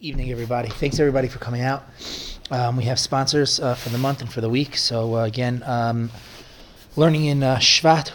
[0.00, 0.68] evening, everybody.
[0.68, 1.82] Thanks, everybody, for coming out.
[2.50, 4.76] Um, we have sponsors uh, for the month and for the week.
[4.76, 6.10] So, uh, again, um,
[6.94, 8.12] learning in uh, Shvat.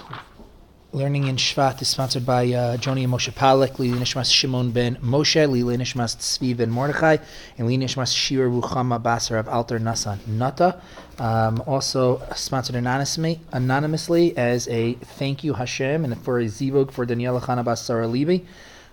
[0.93, 4.95] Learning in Shvat is sponsored by uh, Joni and Moshe Palek, Lili Nishmas Shimon ben
[4.97, 7.17] Moshe, Lili Nishmas Tzvi ben Mordechai,
[7.57, 10.81] and Lili Nishmas Shira Ruchama Basar of Alter Nasa Nata.
[11.19, 17.05] Um, also sponsored anonymously, anonymously as a thank you Hashem and for a zivug for
[17.05, 18.45] Daniela Chana Basara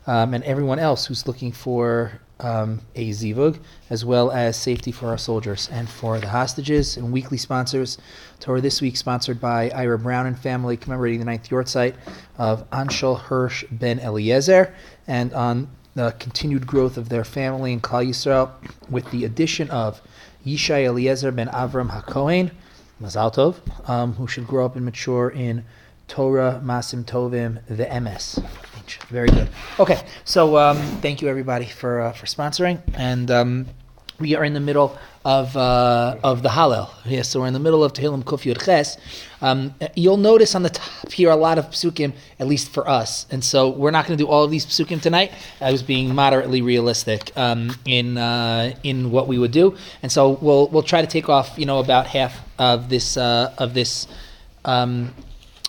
[0.06, 5.08] um, and everyone else who's looking for um, a zivug, as well as safety for
[5.08, 7.98] our soldiers and for the hostages and weekly sponsors.
[8.38, 11.94] Torah this week sponsored by Ira Brown and family, commemorating the ninth Yortzeit
[12.38, 14.74] of Anshel Hirsch ben Eliezer,
[15.06, 18.50] and on the continued growth of their family in Klal Yisrael
[18.88, 20.00] with the addition of
[20.46, 22.50] Yishai Eliezer ben Avram HaKohen,
[23.02, 25.64] Mazal Tov, um, who should grow up and mature in
[26.08, 28.40] Torah, Masim Tovim, the MS.
[29.08, 29.48] Very good.
[29.78, 33.66] Okay, so um, thank you everybody for uh, for sponsoring, and um,
[34.18, 36.90] we are in the middle of uh, of the Hallel.
[37.04, 38.96] Yes, so we're in the middle of Tehillim Kuf Yud Ches.
[39.40, 43.26] Um, you'll notice on the top here a lot of psukim, at least for us,
[43.30, 45.32] and so we're not going to do all of these psukim tonight.
[45.60, 50.30] I was being moderately realistic um, in uh, in what we would do, and so
[50.40, 54.06] we'll we'll try to take off, you know, about half of this uh, of this.
[54.64, 55.14] Um,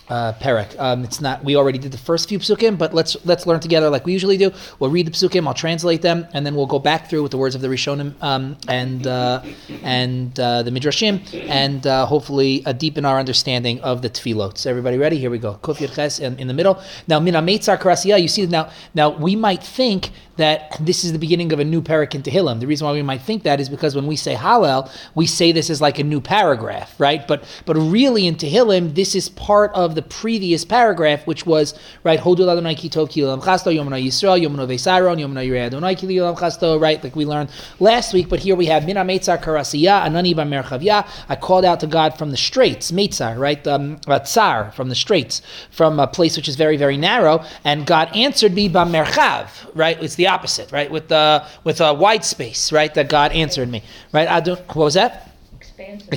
[0.08, 0.78] uh, Perek.
[0.78, 1.44] Um, it's not.
[1.44, 4.36] We already did the first few psukim, but let's let's learn together like we usually
[4.36, 4.52] do.
[4.78, 5.46] We'll read the psukim.
[5.46, 8.14] I'll translate them, and then we'll go back through with the words of the Rishonim
[8.22, 9.42] um, and uh,
[9.82, 14.58] and uh, the Midrashim, and uh, hopefully uh, deepen our understanding of the tefillot.
[14.58, 15.18] So everybody ready?
[15.18, 15.58] Here we go.
[15.62, 16.82] Kuf Ches in, in the middle.
[17.08, 18.20] Now Mina Meitzar Karasiya.
[18.20, 18.70] You see now.
[18.94, 22.60] Now we might think that this is the beginning of a new parak in Tehillim.
[22.60, 25.52] The reason why we might think that is because when we say Hallel, we say
[25.52, 27.26] this is like a new paragraph, right?
[27.28, 32.18] But but really in Tehillim, this is part of the previous paragraph, which was right
[32.20, 37.02] Hodul Adonai Kitov Kilam Chasto Yomna Yisrael Yomna Vesairon Yomna Yirei Adonai Kilam Chasto, right?
[37.02, 38.28] Like we learned last week.
[38.28, 41.06] But here we have Mina Meitzar Karasiya Anani Merchavya.
[41.28, 43.66] I called out to God from the straits, Meitzar, right?
[43.66, 48.14] Um, Tsar from the straits, from a place which is very very narrow, and God
[48.16, 50.02] answered me Merchav, right?
[50.02, 50.90] It's the opposite, right?
[50.90, 52.92] With the with a wide space, right?
[52.94, 53.82] That God answered me,
[54.12, 54.28] right?
[54.28, 54.60] I don't.
[54.68, 55.31] What was that?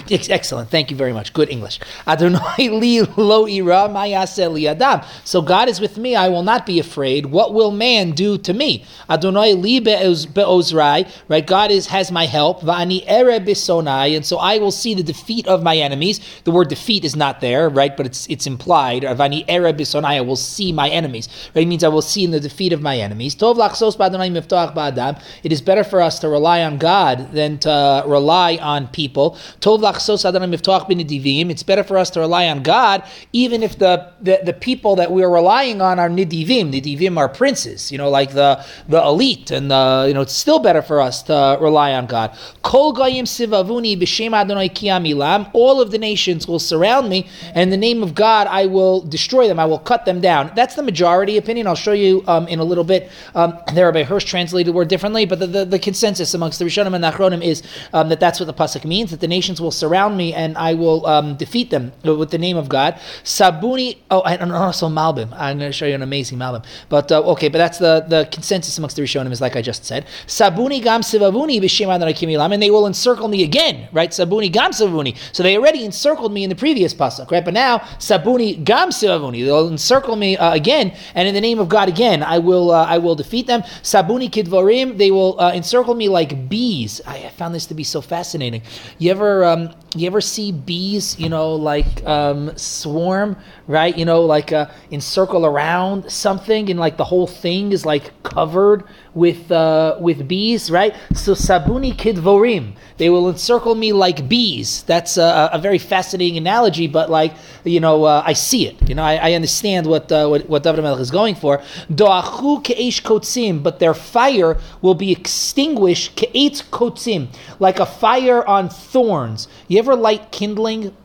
[0.09, 0.70] It's excellent.
[0.70, 1.34] Thank you very much.
[1.34, 1.80] Good English.
[2.08, 5.02] Adonai li lo ira li adam.
[5.24, 6.16] So God is with me.
[6.16, 7.28] I will not be afraid.
[7.28, 8.86] What will man do to me?
[9.09, 11.09] Adonai li be'ozrai.
[11.28, 11.46] Right.
[11.46, 12.62] God is has my help.
[12.62, 14.16] Va'ani ere bisonai.
[14.16, 16.20] And so I will see the defeat of my enemies.
[16.44, 17.96] The word defeat is not there, right?
[17.96, 19.03] But it's it's implied.
[19.03, 20.06] Va'ani ere bisonai.
[20.06, 21.28] I will see my enemies.
[21.56, 21.64] Right.
[21.64, 23.36] It means I will see in the defeat of my enemies.
[23.36, 25.22] Tov lachsos ba'adonai miftach ba'adam.
[25.44, 29.38] It is better for us to rely on God than to rely on people.
[29.61, 35.11] It's better for us to rely on God, even if the, the, the people that
[35.11, 36.73] we are relying on are nidivim.
[36.73, 40.59] Nidivim are princes, you know, like the, the elite, and the, you know, it's still
[40.59, 42.38] better for us to rely on God.
[42.61, 45.49] Kol goyim sivavuni b'shem Adonai kiamilam.
[45.53, 49.47] All of the nations will surround me, and the name of God, I will destroy
[49.47, 49.59] them.
[49.59, 50.51] I will cut them down.
[50.55, 51.67] That's the majority opinion.
[51.67, 53.11] I'll show you um, in a little bit.
[53.33, 56.66] Um, there, Rabbi Hirsch translated the word differently, but the, the, the consensus amongst the
[56.66, 59.11] Rishonim and the Achronim is um, that that's what the pasuk means.
[59.11, 62.57] That the nations will surround me and I will um, defeat them with the name
[62.63, 62.91] of God.
[63.23, 65.29] Sabuni, oh, and also Malbim.
[65.34, 66.63] I'm going to show you an amazing Malbim.
[66.90, 69.84] But uh, okay, but that's the, the consensus amongst the Rishonim is like I just
[69.85, 70.06] said.
[70.28, 74.12] Sabuni gam sivavuni b'shem and they will encircle me again, right?
[74.12, 75.18] Sabuni gam sivavuni.
[75.34, 77.44] So they already encircled me in the previous pasuk, right?
[77.44, 77.79] But now
[78.09, 79.40] sabuni gam sivavuni.
[79.46, 82.85] They'll encircle me uh, again, and in the name of God again, I will uh,
[82.96, 83.62] I will defeat them.
[83.94, 84.97] Sabuni kidvorim.
[84.97, 87.02] They will uh, encircle me like bees.
[87.06, 88.62] I found this to be so fascinating.
[88.97, 93.38] You ever um, you ever see bees, you know, like um, swarm,
[93.68, 93.97] right?
[93.97, 98.84] You know, like uh, encircle around something, and like the whole thing is like covered
[99.16, 100.94] with uh, with bees, right?
[101.16, 104.84] So sabuni kidvorim, they will encircle me like bees.
[104.84, 107.34] That's a, a very fascinating analogy, but like
[107.64, 108.88] you know, uh, I see it.
[108.88, 111.59] You know, I, I understand what uh, what, what David Melech is going for.
[111.90, 117.29] Doachu keish kotzim, but their fire will be extinguished ke'etz kotzim,
[117.59, 119.47] like a fire on thorns.
[119.70, 120.96] You ever light kindling?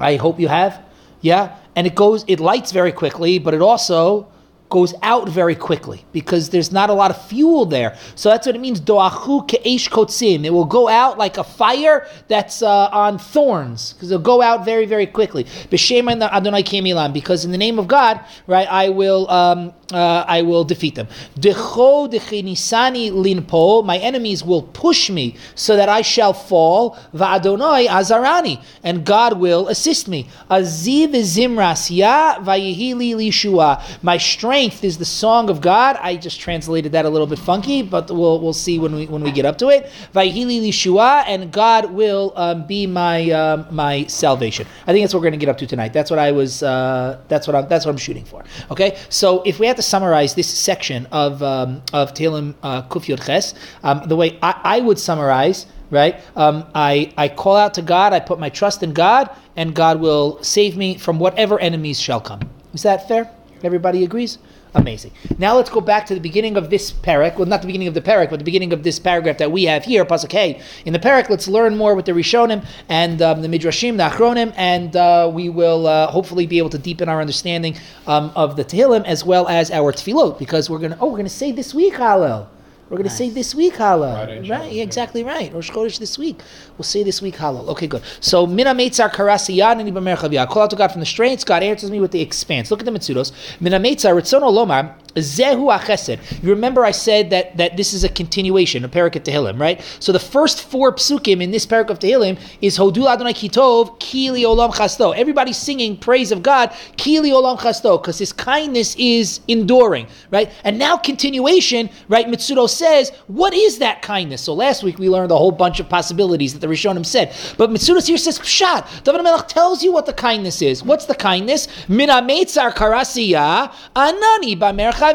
[0.00, 0.82] I hope you have.
[1.20, 4.28] Yeah, and it goes, it lights very quickly, but it also
[4.68, 7.96] goes out very quickly because there's not a lot of fuel there.
[8.14, 8.80] So that's what it means.
[8.80, 10.44] Doachu ke'esh kotzim.
[10.44, 14.64] It will go out like a fire that's uh, on thorns because it'll go out
[14.64, 15.44] very, very quickly.
[15.44, 17.12] B'shem Adonai kemilam.
[17.12, 21.08] Because in the name of God, right, I will um, uh, I will defeat them.
[21.38, 23.84] Decho dechinisani linpo.
[23.84, 26.98] My enemies will push me so that I shall fall.
[27.14, 28.62] Va'adonai azarani.
[28.82, 30.28] And God will assist me.
[30.50, 33.82] Aziv zimras ya vayihili lishua.
[34.02, 35.96] My strength strength is the song of God.
[36.00, 39.22] I just translated that a little bit funky, but we'll we'll see when we when
[39.22, 39.88] we get up to it.
[40.12, 44.66] Vayhili lishua, and God will um, be my um, my salvation.
[44.88, 45.92] I think that's what we're going to get up to tonight.
[45.92, 46.64] That's what I was.
[46.64, 47.68] Uh, that's what I'm.
[47.68, 48.44] That's what I'm shooting for.
[48.72, 48.98] Okay.
[49.10, 52.82] So if we had to summarize this section of um, of Tehillim uh,
[53.24, 56.20] Ches, um, the way I, I would summarize right?
[56.36, 60.00] Um, I, I call out to God, I put my trust in God, and God
[60.00, 62.40] will save me from whatever enemies shall come.
[62.74, 63.30] Is that fair?
[63.62, 64.38] Everybody agrees?
[64.74, 65.12] Amazing.
[65.38, 67.36] Now let's go back to the beginning of this parak.
[67.36, 69.64] Well, not the beginning of the parak, but the beginning of this paragraph that we
[69.64, 70.60] have here, pasuk Hey.
[70.84, 74.52] In the parak, let's learn more with the Rishonim and um, the Midrashim, the Achronim,
[74.56, 77.76] and uh, we will uh, hopefully be able to deepen our understanding
[78.06, 81.28] um, of the Tehillim as well as our Tefillot, because we're gonna oh we're gonna
[81.28, 82.46] say this week Hallel.
[82.88, 84.14] We're going to say this week Hallel.
[84.14, 85.52] Right, right exactly right.
[85.52, 86.40] Rosh Chodesh this week.
[86.78, 87.68] We'll say this week Hallel.
[87.68, 88.02] Okay, good.
[88.20, 91.44] So, Mina Meitzar Karasiyan and Ibamer Call out to God from the straits.
[91.44, 92.70] God answers me with the expanse.
[92.70, 93.32] Look at the Mitzudos.
[93.60, 94.94] Mina Meitzar Ritzono Lomar.
[95.18, 96.18] Zehu Achesed.
[96.42, 99.80] You remember I said that, that this is a continuation, a parak of Tehillim, right?
[100.00, 104.42] So the first four psukim in this parak of Tehillim is Hodul Adonai Kitov, Kili
[104.42, 105.14] Olam Chasto.
[105.16, 110.50] Everybody's singing praise of God, Kili Olam Chasto, because his kindness is enduring, right?
[110.64, 112.26] And now continuation, right?
[112.26, 114.42] Mitsudo says, what is that kindness?
[114.42, 117.34] So last week we learned a whole bunch of possibilities that the Rishonim said.
[117.56, 119.04] But Mitsudo here says, Pshat.
[119.04, 120.82] David Melech tells you what the kindness is.
[120.82, 121.68] What's the kindness?
[121.88, 125.07] Mina Meitzar Karasiya, Anani Bamercha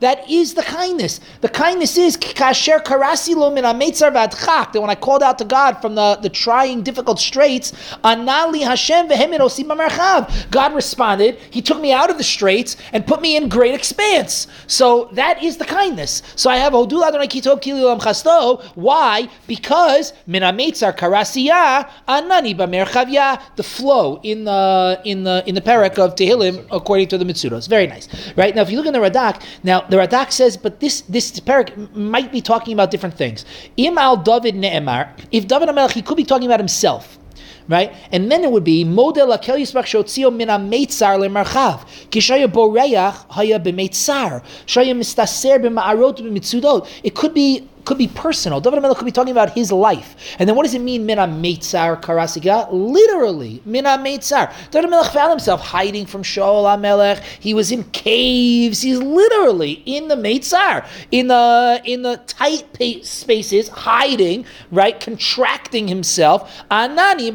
[0.00, 1.20] that is the kindness.
[1.40, 5.94] The kindness is kasher karasi lo min that when I called out to God from
[5.94, 7.72] the, the trying, difficult straits,
[8.02, 11.38] anali Hashem osim God responded.
[11.50, 14.46] He took me out of the straits and put me in great expanse.
[14.66, 16.22] So that is the kindness.
[16.36, 18.62] So I have odul Adonai kitov kili chasto.
[18.74, 19.28] Why?
[19.46, 23.40] Because min ametzar karasiya anani bamerchavya.
[23.56, 27.68] The flow in the in the in the parak of Tehillim according to the Mitzudos.
[27.68, 28.54] Very nice, right?
[28.54, 29.42] Now, if you look in the Radak, Radak.
[29.62, 33.44] Now the Radak says, but this this parak might be talking about different things.
[33.76, 35.08] Im al David ne'emar.
[35.30, 37.18] If David Amelech, he could be talking about himself
[37.66, 37.94] right?
[38.12, 43.58] And then it would be model akel yisbach shotzio min ametzar lemarchav kishaya boreach haya
[43.58, 46.86] b'meitzar shaya mistaser b'ma'arot b'mitzudot.
[47.02, 48.60] It could be could be personal.
[48.60, 50.36] David HaMelech could be talking about his life.
[50.38, 52.68] And then what does it mean, mina meitzar karasiga?
[52.70, 54.52] Literally, mina meitzar.
[54.70, 57.22] David HaMelech found himself hiding from Shaul HaMelech.
[57.40, 58.82] He was in caves.
[58.82, 62.64] He's literally in the meitzar, in the in the tight
[63.04, 66.50] spaces, hiding, right, contracting himself.
[66.70, 67.34] Anani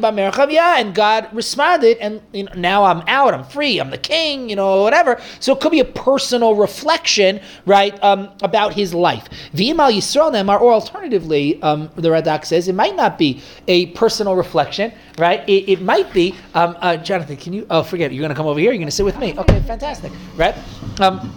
[0.80, 3.34] and God responded, and you know, now I'm out.
[3.34, 3.78] I'm free.
[3.78, 4.48] I'm the king.
[4.48, 5.20] You know, whatever.
[5.40, 9.28] So it could be a personal reflection, right, um, about his life.
[9.54, 14.34] V'imal Yisrael them, or alternatively, um, the Radak says it might not be a personal
[14.34, 15.46] reflection, right?
[15.48, 18.36] It, it might be, um, uh, Jonathan, can you, oh, forget it, you're going to
[18.36, 19.38] come over here, you're going to sit with me.
[19.38, 20.54] Okay, fantastic, right?
[21.00, 21.32] Um,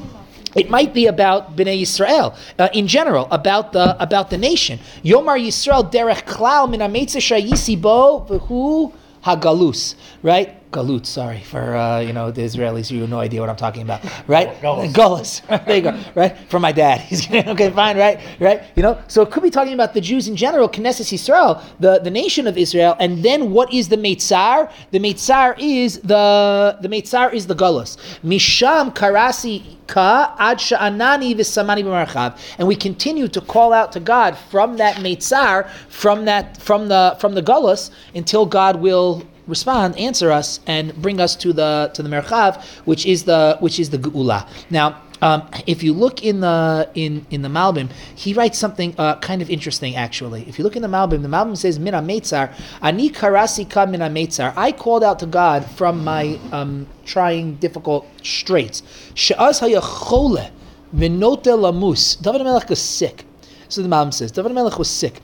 [0.56, 4.80] it might be about Bnei Yisrael uh, in general, about the about the nation.
[5.04, 10.63] Yomar Yisrael derech klal min shayisi bo v'hu hagalus, right?
[10.74, 12.90] Galut, sorry for uh, you know the Israelis.
[12.90, 14.50] You have no idea what I'm talking about, right?
[14.60, 15.46] Gullus.
[15.66, 16.00] there you go.
[16.16, 17.02] Right for my dad.
[17.10, 18.64] He's okay, fine, right, right.
[18.76, 22.00] You know, so it could be talking about the Jews in general, Knesset Israel, the,
[22.00, 24.72] the nation of Israel, and then what is the Meitzar?
[24.90, 27.98] The Meitzar is the the Meitzar is the Gullus.
[28.24, 34.36] Misham Karasi ka ad sha'anani v'samani b'marchav, and we continue to call out to God
[34.50, 40.32] from that Meitzar, from that from the from the Gullus until God will respond, answer
[40.32, 43.98] us, and bring us to the to the merchav, which is the which is the
[43.98, 44.48] geula.
[44.70, 49.16] Now, um, if you look in the in in the Malbim, he writes something uh,
[49.20, 50.44] kind of interesting actually.
[50.50, 54.10] If you look in the Malbim, the Malbim says mina meitzar ani karasi ka mina
[54.10, 54.54] meitzar.
[54.58, 58.84] I called out to God from my um, trying difficult straits.
[59.14, 60.52] She'az hayachole
[60.94, 62.22] v'note lamus.
[62.22, 63.24] David Melech was sick.
[63.70, 65.22] So the Malbim says David Melech was sick,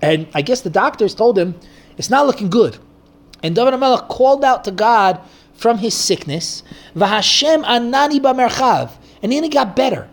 [0.00, 1.54] and I guess the doctors told him
[1.98, 2.78] it's not looking good.
[3.46, 5.20] And David HaMelech called out to God
[5.54, 6.64] from his sickness,
[6.96, 8.90] V'Hashem anani b'merchav,
[9.22, 10.08] and then he got better.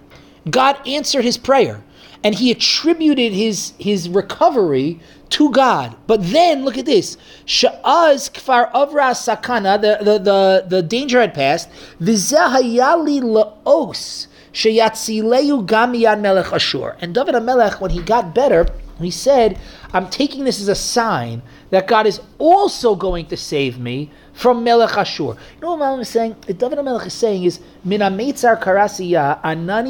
[0.47, 1.83] God answered his prayer,
[2.23, 4.99] and he attributed his, his recovery
[5.29, 5.95] to God.
[6.05, 7.17] But then, look at this.
[7.47, 11.69] Sha'az kfar avra sakana, the, the, the, the danger had passed.
[11.99, 16.95] V'zehayali la'os, sheyatzileu gamiyad melech ashur.
[17.01, 18.67] And David HaMelech, when he got better,
[19.03, 19.59] he said,
[19.91, 24.63] I'm taking this as a sign that God is also going to save me from
[24.63, 25.23] Melech Ashur.
[25.23, 26.35] You know what Malbim is saying?
[26.45, 28.35] What David Melech is saying is, Anani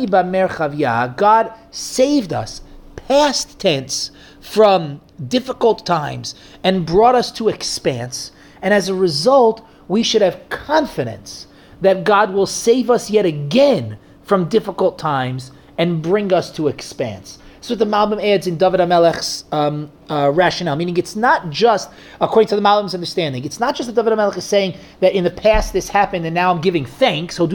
[0.09, 2.61] Bamer God saved us,
[2.95, 8.31] past tense, from difficult times and brought us to expanse.
[8.61, 11.47] And as a result, we should have confidence
[11.81, 17.39] that God will save us yet again from difficult times and bring us to expanse.
[17.63, 21.89] So the Malbim adds in David Amelech's um, uh, rationale, meaning it's not just,
[22.19, 25.23] according to the Malbim's understanding, it's not just that David Amelech is saying that in
[25.23, 27.49] the past this happened and now I'm giving thanks, of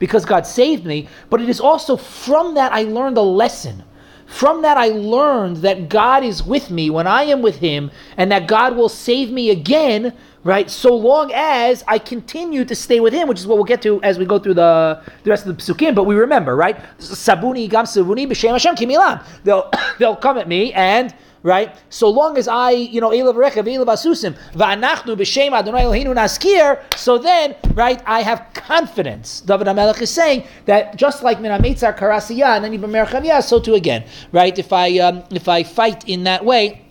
[0.00, 3.84] because God saved me, but it is also from that I learned a lesson.
[4.26, 8.32] From that, I learned that God is with me when I am with Him, and
[8.32, 10.70] that God will save me again right?
[10.70, 14.02] So long as I continue to stay with him, which is what we'll get to
[14.02, 15.94] as we go through the, the rest of the psukim.
[15.94, 16.76] But we remember, right?
[16.98, 19.24] Sabuni gam sabuni b'shem Hashem kimilam.
[19.44, 21.76] They'll they'll come at me and right?
[21.90, 26.80] So long as I, you know, Elav Rechav, Elav Asusim, Va'anachnu b'Shem Adonai Eloheinu Naskir,
[26.96, 29.40] so then, right, I have confidence.
[29.40, 33.74] David HaMelech is saying that just like Min HaMeitzar Karasiya and then Ibn so too
[33.74, 34.56] again, right?
[34.56, 36.82] If I, um, if I fight in that way,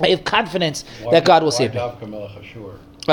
[0.00, 1.80] I have confidence why, that God will save me.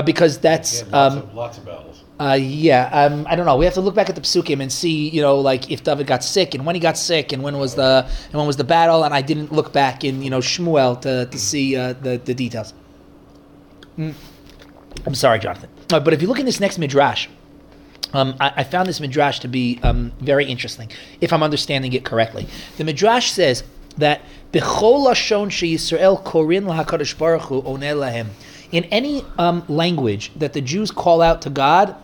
[0.01, 2.03] Because that's lots, um, of, lots of battles.
[2.19, 3.57] Uh, yeah, um, I don't know.
[3.57, 6.07] We have to look back at the psukim and see, you know, like if David
[6.07, 8.63] got sick and when he got sick and when was the and when was the
[8.63, 9.03] battle.
[9.03, 12.33] And I didn't look back in, you know, Shmuel to, to see uh, the the
[12.33, 12.73] details.
[13.97, 14.13] Mm.
[15.05, 15.69] I'm sorry, Jonathan.
[15.91, 17.27] Uh, but if you look in this next midrash,
[18.13, 22.05] um, I, I, found this midrash to be um, very interesting, if I'm understanding it
[22.05, 22.47] correctly.
[22.77, 23.63] The midrash says
[23.97, 24.21] that
[24.51, 27.61] b'chol lashon sheYisrael korin lahakadosh baruch hu
[28.73, 31.95] in any um, language that the Jews call out to God,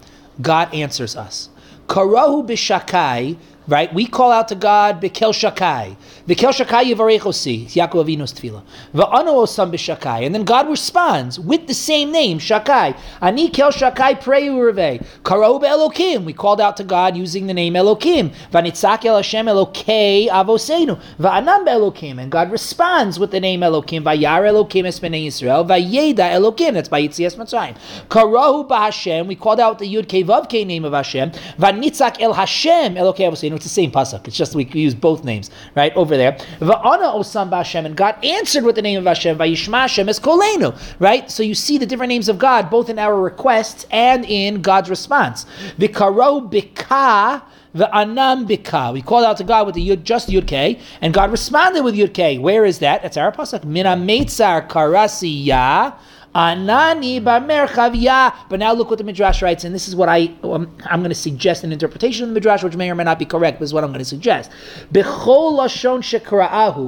[0.42, 1.50] God answers us.
[1.88, 3.36] Karahu b'shakai
[3.70, 3.94] right?
[3.94, 5.96] We call out to God, Bekel Shakai.
[6.28, 8.64] Bekel Shakai Yivarechosi, Yaakov Avinu's tefillah.
[8.94, 10.26] Va'ano osam b'shakai.
[10.26, 12.98] And then God responds with the same name, Shakai.
[13.22, 15.06] Ani kel Shakai preu reve.
[15.24, 16.26] Karo Elokim.
[16.26, 18.34] We called out to God using the name Elokim.
[18.52, 21.00] Vanitzak el Hashem Elokei avosenu.
[21.20, 22.20] Va'anam Elokim.
[22.20, 24.04] And God responds with the name Elokim.
[24.04, 25.68] Vayar Elokim es b'nei Yisrael.
[25.68, 26.74] Vayeda Elokim.
[26.74, 27.78] That's by Yitzias Mitzrayim.
[28.08, 29.28] Karahu b'Hashem.
[29.28, 31.32] We called out the Yud Kei Vav Kei name of Hashem.
[31.60, 34.26] Vanitzak el Hashem Elokei avosenu it's the same pasuk.
[34.26, 36.34] It's just we use both names right over there.
[36.60, 39.38] Va'ana osam b'Hashem, and God answered with the name of Hashem.
[39.38, 40.74] Vayishma Hashem es kolenu.
[41.00, 41.30] Right.
[41.30, 44.90] So you see the different names of God both in our requests and in God's
[44.90, 45.46] response.
[45.78, 47.44] Vikaro bika.
[47.74, 48.94] The anam bika.
[48.94, 51.94] We called out to God with the yud, just yud k, and God responded with
[51.96, 52.40] yud k.
[52.40, 53.04] Where is that?
[53.04, 53.64] That's our pasuk.
[53.66, 55.94] Mina meitzar karasiya.
[56.36, 57.24] Anani.
[57.24, 61.10] But now look what the Midrash writes, and this is what I um, I'm going
[61.10, 63.60] to suggest an interpretation of the Midrash, which may or may not be correct.
[63.60, 64.52] But is what I'm going to suggest.
[64.94, 66.00] Lashon.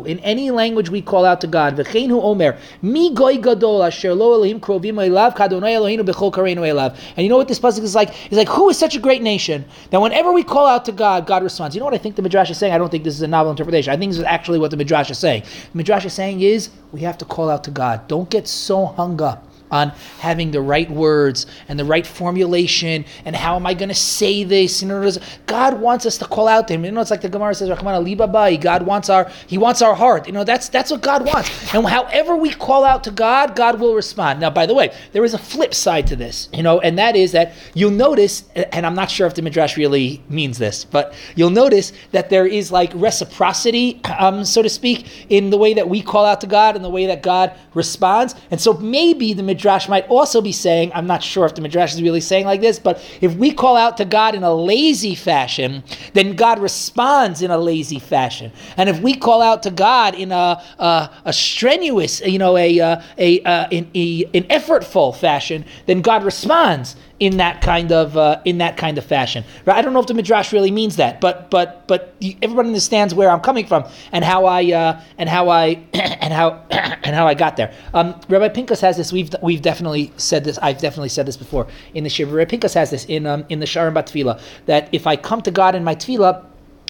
[0.08, 1.76] In any language we call out to God.
[1.76, 6.98] V'cheinu omer mi goy gadol asher lo elohim krovim elav Eloheinu kareinu elav.
[7.16, 8.10] And you know what this pasuk is like?
[8.26, 11.26] It's like who is such a great nation that whenever we call out to God,
[11.26, 11.76] God responds.
[11.76, 12.74] You know what I think the Midrash is saying?
[12.74, 13.94] I don't think this is a novel interpretation.
[13.94, 15.44] I think this is actually what the Midrash is saying.
[15.72, 18.08] The Midrash is saying is we have to call out to God.
[18.08, 19.41] Don't get so hung up
[19.72, 23.96] on having the right words and the right formulation and how am I going to
[23.96, 24.82] say this?
[24.82, 25.12] You know,
[25.48, 26.86] God wants us to call out to Him.
[26.86, 30.28] You know, it's like the Gemara says, God wants our He wants our heart.
[30.28, 31.74] You know, that's that's what God wants.
[31.74, 34.40] And however we call out to God, God will respond.
[34.40, 37.16] Now, by the way, there is a flip side to this, you know, and that
[37.16, 41.14] is that you'll notice, and I'm not sure if the midrash really means this, but
[41.36, 45.88] you'll notice that there is like reciprocity, um, so to speak, in the way that
[45.88, 48.36] we call out to God and the way that God responds.
[48.52, 51.62] And so maybe the midrash Midrash might also be saying, I'm not sure if the
[51.62, 54.52] Midrash is really saying like this, but if we call out to God in a
[54.52, 58.52] lazy fashion, then God responds in a lazy fashion.
[58.76, 62.80] And if we call out to God in a, a, a strenuous, you know, a,
[62.80, 68.18] uh, a, a, a, a, an effortful fashion, then God responds in that kind of
[68.18, 69.46] uh, in that kind of fashion.
[69.66, 69.78] Right?
[69.78, 73.30] I don't know if the midrash really means that, but but but everybody understands where
[73.30, 77.36] I'm coming from and how I uh, and how I and how and how I
[77.36, 77.74] got there.
[77.94, 79.14] Um, Rabbi Pinkus has this.
[79.14, 80.58] We've we've definitely said this.
[80.64, 82.34] I've definitely said this before in the Shiva.
[82.34, 85.52] Rabbi Pinkus has this in um, in the Sharon Batfila that if I come to
[85.52, 86.44] God in my tefillah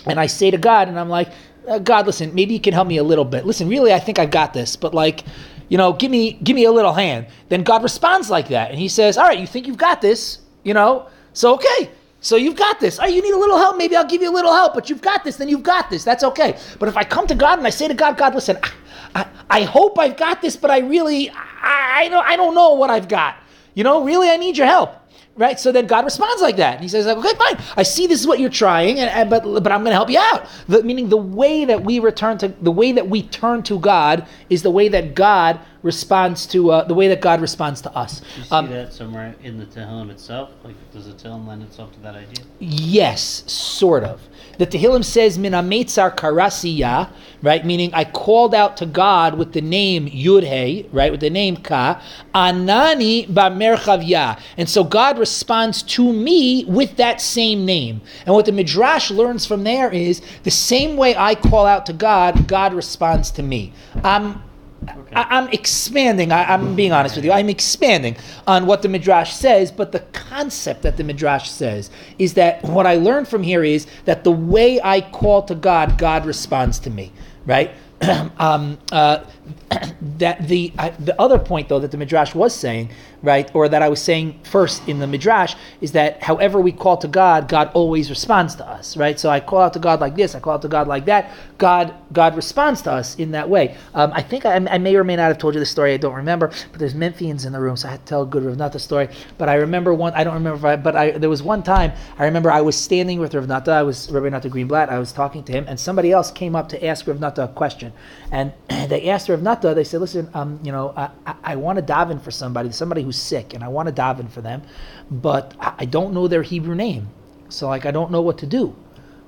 [0.05, 1.29] and I say to God and I'm like.
[1.67, 3.45] Uh, God, listen, maybe you can help me a little bit.
[3.45, 5.23] Listen, really, I think I've got this, but like,
[5.71, 7.27] you know, give me give me a little hand.
[7.47, 10.39] Then God responds like that, and He says, "All right, you think you've got this,
[10.63, 11.07] you know?
[11.31, 12.99] So okay, so you've got this.
[12.99, 13.77] Oh, you need a little help.
[13.77, 15.37] Maybe I'll give you a little help, but you've got this.
[15.37, 16.03] Then you've got this.
[16.03, 16.59] That's okay.
[16.77, 18.71] But if I come to God and I say to God, God, listen, I,
[19.15, 22.73] I, I hope I've got this, but I really, I, I don't, I don't know
[22.73, 23.37] what I've got.
[23.73, 25.00] You know, really, I need your help
[25.41, 25.59] right?
[25.59, 26.79] So then God responds like that.
[26.79, 27.57] He says, okay, fine.
[27.75, 30.09] I see this is what you're trying, and, and but but I'm going to help
[30.09, 30.47] you out.
[30.67, 34.27] The, meaning the way that we return to the way that we turn to God
[34.49, 38.19] is the way that God responds to uh, the way that God responds to us.
[38.19, 40.51] Do you see Um, that somewhere in the Tehillim itself?
[40.63, 42.45] Like, does the Tehillim lend itself to that idea?
[42.59, 44.21] Yes, sort of.
[44.57, 47.09] The Tehillim says minametzar karasiya,
[47.41, 47.65] right?
[47.65, 51.11] Meaning I called out to God with the name Yud right?
[51.11, 52.01] With the name Ka,
[52.35, 54.39] Anani ba'merchavya.
[54.57, 58.01] And so God responds to me with that same name.
[58.25, 61.93] And what the Midrash learns from there is the same way I call out to
[61.93, 63.73] God, God responds to me.
[64.03, 64.43] I'm
[64.83, 65.15] Okay.
[65.15, 66.31] I, I'm expanding.
[66.31, 67.31] I, I'm being honest with you.
[67.31, 68.15] I'm expanding
[68.47, 72.87] on what the midrash says, but the concept that the midrash says is that what
[72.87, 76.89] I learned from here is that the way I call to God, God responds to
[76.89, 77.11] me.
[77.45, 77.71] Right?
[78.39, 79.23] um, uh,
[80.17, 82.89] that the the other point though that the midrash was saying,
[83.21, 86.97] right, or that I was saying first in the midrash is that however we call
[86.97, 89.19] to God, God always responds to us, right?
[89.19, 91.31] So I call out to God like this, I call out to God like that.
[91.57, 93.75] God God responds to us in that way.
[93.93, 95.93] Um, I think I, I may or may not have told you the story.
[95.93, 98.43] I don't remember, but there's Memphians in the room, so I had to tell good
[98.43, 99.09] Rav story.
[99.37, 100.13] But I remember one.
[100.13, 102.75] I don't remember, if I, but I there was one time I remember I was
[102.75, 103.49] standing with Rav.
[103.67, 104.89] I was Nata Greenblatt.
[104.89, 107.93] I was talking to him, and somebody else came up to ask Rav a question,
[108.31, 109.73] and they asked Rav Nata.
[109.73, 113.01] They said, "Listen, um, you know, I, I, I want to daven for somebody, somebody
[113.01, 114.61] who's sick, and I want to daven for them,
[115.09, 117.09] but I, I don't know their Hebrew name,
[117.49, 118.75] so like I don't know what to do."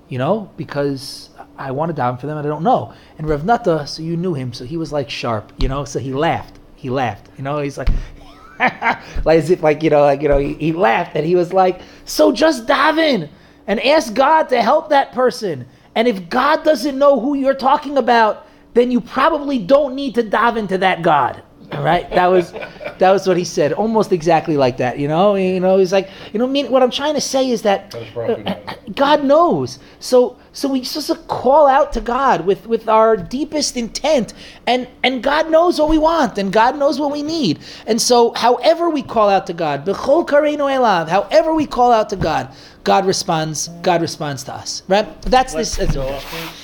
[0.09, 2.93] you know, because I want to daven for them and I don't know.
[3.17, 5.97] And Rav Nata, so you knew him, so he was like sharp, you know, so
[5.97, 6.59] he laughed.
[6.75, 7.89] He laughed, you know, he's like,
[8.59, 11.51] like as if like, you know, like, you know, he, he laughed and he was
[11.53, 13.29] like, so just daven
[13.65, 15.65] and ask God to help that person.
[15.95, 20.23] And if God doesn't know who you're talking about, then you probably don't need to
[20.23, 21.43] daven to that God.
[21.71, 24.99] All right, that was that was what he said, almost exactly like that.
[24.99, 27.63] You know, you know, he's like, you know, mean what I'm trying to say is
[27.63, 28.47] that That was broken.
[28.47, 29.79] uh, God knows.
[29.99, 34.33] So so we just call out to God with with our deepest intent,
[34.67, 37.59] and and God knows what we want, and God knows what we need.
[37.87, 42.09] And so, however we call out to God, b'chol kareinu elav, however we call out
[42.09, 42.53] to God,
[42.83, 43.69] God responds.
[43.81, 44.83] God responds to us.
[44.87, 45.07] Right?
[45.23, 45.89] That's What's this.
[45.95, 46.62] doachu?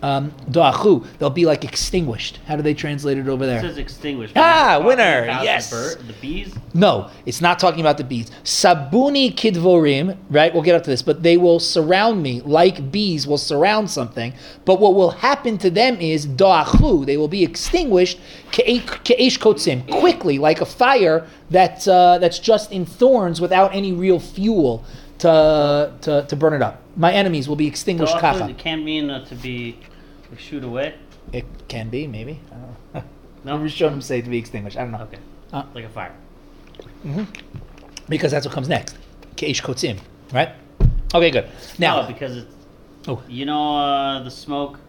[0.00, 1.04] Um, doachu.
[1.18, 2.38] They'll be like extinguished.
[2.46, 3.60] How do they translate it over It there?
[3.62, 4.34] says extinguished.
[4.36, 5.70] Ah, winner, the yes.
[5.70, 6.54] bird- The bees.
[6.72, 8.30] No, it's not talking about the bees.
[8.44, 10.54] Sabuni kidvorim, right?
[10.54, 14.34] We'll get up to this, but they will surround me like bees will surround something.
[14.64, 17.04] But what will happen to them is doachu.
[17.04, 18.18] They will be extinguished
[18.52, 24.20] ke'esh kotzim quickly, like a fire that uh, that's just in thorns without any real
[24.20, 24.84] fuel
[25.18, 26.82] to, to to burn it up.
[26.96, 28.18] My enemies will be extinguished.
[28.18, 28.48] Kacha.
[28.48, 29.78] it can mean uh, to be
[30.30, 30.94] like, shoot away.
[31.32, 32.40] It can be maybe.
[32.50, 33.02] I don't know.
[33.44, 33.56] No?
[33.56, 34.76] Rishonim say to be extinguished.
[34.76, 35.02] I don't know.
[35.02, 35.18] Okay.
[35.52, 36.12] Uh, like a fire.
[38.08, 38.96] because that's what comes next.
[39.36, 40.00] Ke'esh kotzim,
[40.32, 40.50] right?
[41.14, 41.48] Okay, good.
[41.78, 42.54] Now, no, because it's.
[43.06, 43.22] Oh.
[43.28, 44.80] You know uh, the smoke.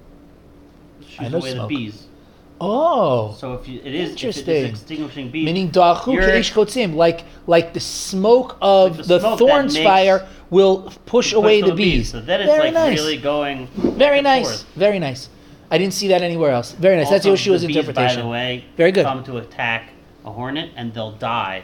[1.08, 1.70] Shoots away smoke.
[1.70, 2.08] the bees.
[2.62, 4.56] Oh, So if you, it is if it Interesting.
[4.66, 5.46] is extinguishing bees.
[5.46, 6.18] meaning dachu
[6.54, 11.34] kotzim, like like the smoke of Like the, the smoke thorns makes- fire will push
[11.34, 12.12] away the those bees.
[12.12, 12.98] So then it's Very like nice.
[13.00, 13.68] really going.
[13.76, 14.48] Very nice.
[14.48, 14.66] forth.
[14.76, 15.30] Very nice.
[15.72, 16.72] I didn't see that anywhere else.
[16.72, 17.10] Very nice.
[17.10, 18.16] That's Also, Yoshua's interpretation.
[18.18, 19.06] By the way, Very good.
[19.06, 19.92] Come to attack
[20.26, 21.64] a hornet and they'll die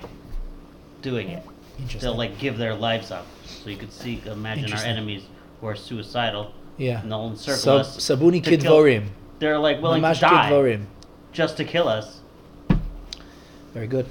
[1.01, 1.43] doing it.
[1.79, 2.01] Interesting.
[2.01, 3.25] They'll like give their lives up.
[3.45, 5.23] So you could see, imagine our enemies
[5.59, 7.01] who are suicidal yeah.
[7.01, 7.97] and they'll encircle Sab- us.
[7.97, 9.05] Sabuni to kill- kidvorim.
[9.39, 10.79] They're like willing Mamash to die
[11.31, 12.21] just to kill us.
[13.73, 14.05] Very good.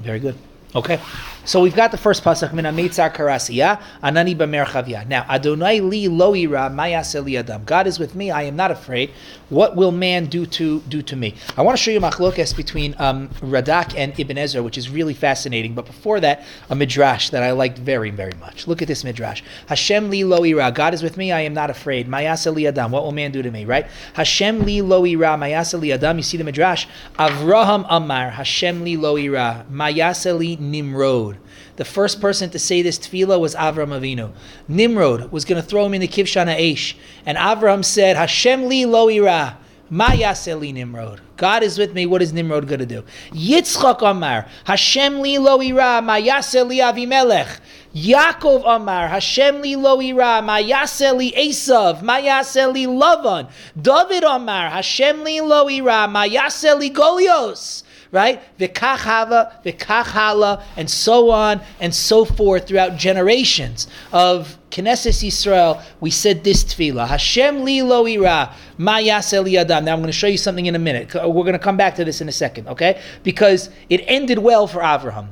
[0.00, 0.36] Very good.
[0.74, 0.98] Okay.
[1.44, 5.08] So we've got the first pasuk min amitzar karasiya anani b'merchavya.
[5.08, 7.64] Now Adonai li lo ira mayaseh adam.
[7.64, 8.30] God is with me.
[8.30, 9.10] I am not afraid.
[9.48, 11.34] What will man do to do to me?
[11.56, 15.14] I want to show you machlokas between um, Radak and Ibn Ezra, which is really
[15.14, 15.74] fascinating.
[15.74, 18.68] But before that, a midrash that I liked very very much.
[18.68, 19.42] Look at this midrash.
[19.66, 20.70] Hashem li lo ira.
[20.70, 21.32] God is with me.
[21.32, 22.06] I am not afraid.
[22.06, 22.92] Mayaseh li adam.
[22.92, 23.64] What will man do to me?
[23.64, 23.88] Right?
[24.14, 26.18] Hashem li lo ira mayaseh adam.
[26.18, 26.86] You see the midrash.
[27.18, 31.31] Avraham Amar Hashem li lo ira mayaseh nimrod.
[31.76, 34.32] The first person to say this tefillah was Avram Avinu.
[34.68, 38.84] Nimrod was going to throw him in the Kivshan Aish, and Avram said, "Hashem li
[38.84, 39.58] lo ira."
[39.92, 41.20] Mayaseh li Nimrod.
[41.36, 42.06] God is with me.
[42.06, 43.04] What is Nimrod going to do?
[43.32, 47.60] Yitzchak Amar, Hashem li lo ira, Mayaseh li Avimelech.
[47.94, 53.50] Yaakov Amar, Hashem li lo ira, Mayaseh li Esav, Mayaseh li Lavan.
[53.80, 57.82] David Amar, Hashem li lo ira, Mayaseh li Golios
[58.12, 58.42] right?
[58.58, 65.82] V'kach hava, v'kach hala, and so on and so forth throughout generations of Knesset Yisrael.
[66.00, 69.86] We said this tefillah: Hashem li lo ira, ma yaseh li adam.
[69.86, 71.12] Now I'm going to show you something in a minute.
[71.14, 73.00] We're going to come back to this in a second, okay?
[73.24, 75.28] Because it ended well for Avraham,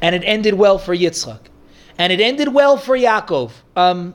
[0.00, 1.40] and it ended well for Yitzchak,
[1.98, 3.50] and it ended well for Yaakov.
[3.76, 4.14] Um,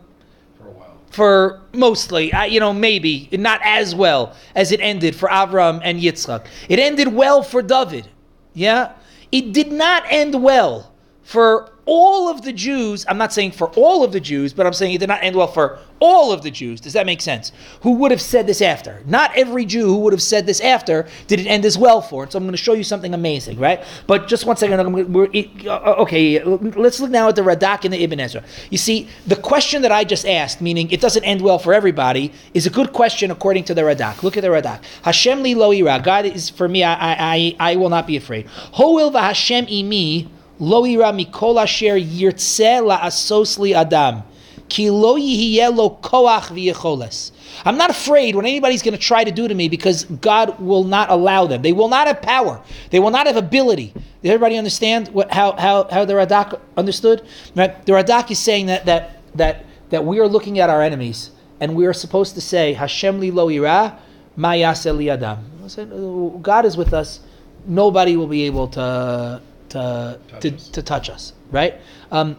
[1.10, 6.00] for mostly, uh, you know, maybe not as well as it ended for Avram and
[6.00, 6.46] Yitzchak.
[6.70, 8.10] It ended well for David.
[8.54, 8.94] Yeah,
[9.32, 10.94] it did not end well
[11.24, 13.06] for all of the Jews.
[13.08, 15.36] I'm not saying for all of the Jews, but I'm saying it did not end
[15.36, 16.80] well for all of the Jews.
[16.80, 17.52] Does that make sense?
[17.82, 19.02] Who would have said this after?
[19.06, 22.24] Not every Jew who would have said this after did it end as well for.
[22.24, 23.84] And so I'm going to show you something amazing, right?
[24.06, 25.14] But just one second.
[25.14, 25.30] We're,
[25.66, 28.44] uh, okay, let's look now at the Radak and the Ibn Ezra.
[28.70, 32.34] You see, the question that I just asked, meaning it doesn't end well for everybody,
[32.54, 34.24] is a good question according to the Radak.
[34.24, 34.84] Look at the Radak.
[35.04, 36.00] Hashem li lo ira.
[36.00, 36.84] God is for me.
[36.84, 36.96] I,
[37.36, 38.48] I, I will not be afraid.
[38.74, 40.28] Ho'il va Hashem imi
[40.60, 44.24] lo ira mikol asher yirtze la asosli adam.
[44.70, 47.32] Ki lo lo koach.
[47.66, 50.84] I'm not afraid when anybody's going to try to do to me because God will
[50.84, 51.62] not allow them.
[51.62, 52.62] They will not have power.
[52.92, 53.94] They will not have ability.
[54.24, 57.26] Everybody understand what, how, how, how the Radak understood?
[57.56, 57.86] Right?
[57.86, 61.76] The Radak is saying that, that, that, that we are looking at our enemies and
[61.76, 63.98] we are supposed to say, Hashem li lo ira,
[64.36, 65.52] ma li adam.
[65.92, 67.22] Oh, God is with us.
[67.66, 71.34] Nobody will be able to, to, touch to, to, touch us.
[71.52, 71.76] Right?
[72.12, 72.38] Um,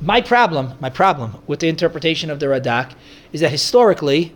[0.00, 2.92] my problem, my problem with the interpretation of the Radak
[3.32, 4.34] is that historically,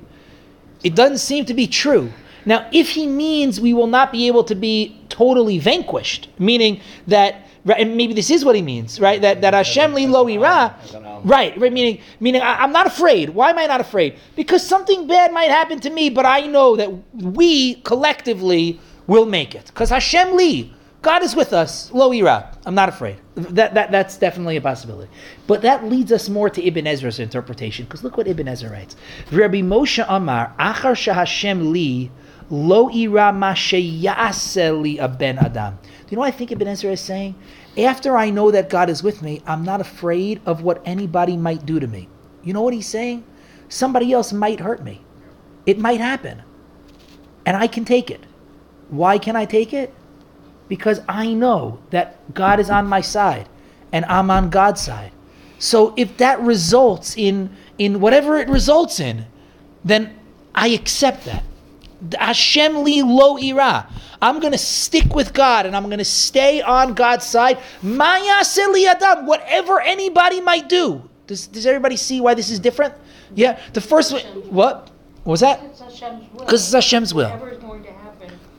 [0.82, 2.12] it doesn't seem to be true.
[2.46, 7.46] Now, if he means we will not be able to be totally vanquished, meaning that,
[7.66, 9.20] and maybe this is what he means, right?
[9.20, 10.74] That that Hashem li lo ira,
[11.22, 11.56] right?
[11.58, 11.72] Right?
[11.72, 13.30] Meaning, meaning I, am not afraid.
[13.30, 14.16] Why am I not afraid?
[14.36, 19.54] Because something bad might happen to me, but I know that we collectively will make
[19.54, 19.66] it.
[19.66, 21.90] Because Hashem li, God is with us.
[21.92, 22.54] Lo ira.
[22.66, 23.16] I'm not afraid.
[23.34, 25.10] That, that, that's definitely a possibility.
[25.46, 28.96] But that leads us more to Ibn Ezra's interpretation, because look what Ibn Ezra writes.
[29.32, 32.10] Rabbi Moshe Amar, Achar Shahashem li,
[32.50, 35.78] lo ira ma li aben adam.
[35.82, 37.34] Do you know what I think Ibn Ezra is saying?
[37.78, 41.64] After I know that God is with me, I'm not afraid of what anybody might
[41.64, 42.08] do to me.
[42.42, 43.24] You know what he's saying?
[43.68, 45.02] Somebody else might hurt me.
[45.64, 46.42] It might happen.
[47.46, 48.26] And I can take it.
[48.88, 49.94] Why can I take it?
[50.70, 53.48] Because I know that God is on my side
[53.92, 55.10] and I'm on God's side.
[55.58, 59.26] So if that results in in whatever it results in,
[59.84, 60.16] then
[60.54, 61.42] I accept that.
[62.18, 63.88] Hashem li lo ira.
[64.22, 67.58] I'm going to stick with God and I'm going to stay on God's side.
[67.82, 69.26] Maya adam.
[69.26, 71.02] Whatever anybody might do.
[71.26, 72.94] Does, does everybody see why this is different?
[73.34, 73.58] Yeah.
[73.72, 74.22] The first one.
[74.50, 74.90] What?
[75.24, 75.60] What was that?
[76.38, 77.26] Because it's Hashem's will.
[77.26, 77.99] Is going to happen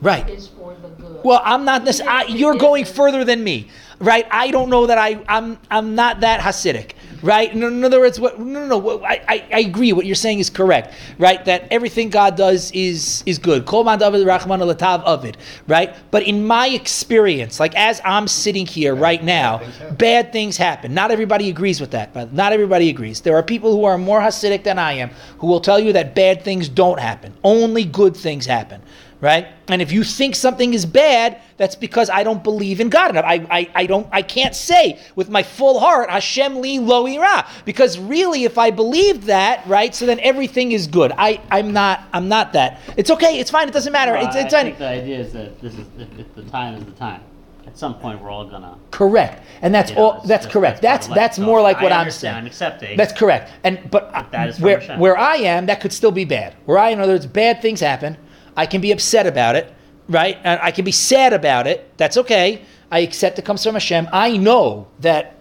[0.02, 0.28] right.
[0.28, 1.20] is for the good.
[1.24, 2.32] Well, I'm not necessarily.
[2.32, 4.26] You're going further than me, right?
[4.30, 5.22] I don't know that I.
[5.28, 5.58] I'm.
[5.70, 7.52] I'm not that Hasidic, right?
[7.52, 8.38] In, in other words, what?
[8.38, 9.04] No, no, no.
[9.04, 9.92] I, I, I agree.
[9.92, 11.44] What you're saying is correct, right?
[11.44, 13.66] That everything God does is is good.
[13.66, 15.36] Kol man David Rachman latav Avid,
[15.66, 15.94] right?
[16.10, 19.62] But in my experience, like as I'm sitting here right now,
[19.98, 20.94] bad bad things happen.
[20.94, 23.20] Not everybody agrees with that, but not everybody agrees.
[23.20, 26.14] There are people who are more Hasidic than I am who will tell you that
[26.14, 27.34] bad things don't happen.
[27.42, 28.82] Only good things happen
[29.22, 29.46] right?
[29.68, 33.24] And if you think something is bad, that's because I don't believe in God enough.
[33.24, 37.46] I, I, I don't I can't say with my full heart Hashem li lo ira
[37.64, 39.94] because really if I believed that, right?
[39.94, 41.12] So then everything is good.
[41.16, 42.80] I I'm not I'm not that.
[42.98, 43.38] It's okay.
[43.38, 43.68] It's fine.
[43.68, 44.12] It doesn't matter.
[44.12, 46.74] Well, it's, it's I think the idea is that this is if, if the time
[46.74, 47.22] is the time.
[47.64, 48.76] At some point, we're all gonna.
[48.90, 50.18] Correct, and that's You know, all.
[50.18, 50.82] it's That's correct.
[50.82, 52.34] that's That's that's So more like I what I'm understand.
[52.34, 52.36] saying.
[52.38, 52.96] I'm accepting.
[52.98, 53.50] That's correct.
[53.64, 54.98] And but, uh, that is where Hashem.
[54.98, 56.54] where I am, that could still be bad.
[56.66, 58.18] Where I, in other words, bad things happen.
[58.56, 59.72] I can be upset about it,
[60.08, 60.38] right?
[60.44, 61.96] And I can be sad about it.
[61.96, 62.62] That's okay.
[62.90, 64.08] I accept it comes from Hashem.
[64.12, 65.36] I know that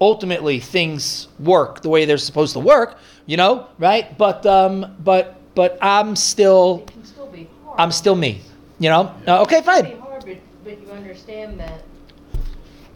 [0.00, 2.98] ultimately things work the way they're supposed to work.
[3.26, 4.16] You know, right?
[4.18, 7.48] But um, but but I'm still It can still be.
[7.76, 8.40] I'm still me.
[8.78, 9.14] You know.
[9.26, 9.96] Uh, okay, fine.
[9.98, 11.84] hard, but, but you understand that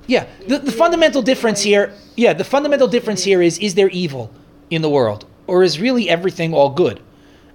[0.06, 4.30] Yeah, the, the fundamental difference here, yeah, the fundamental difference here is: is there evil
[4.70, 7.00] in the world, or is really everything all good?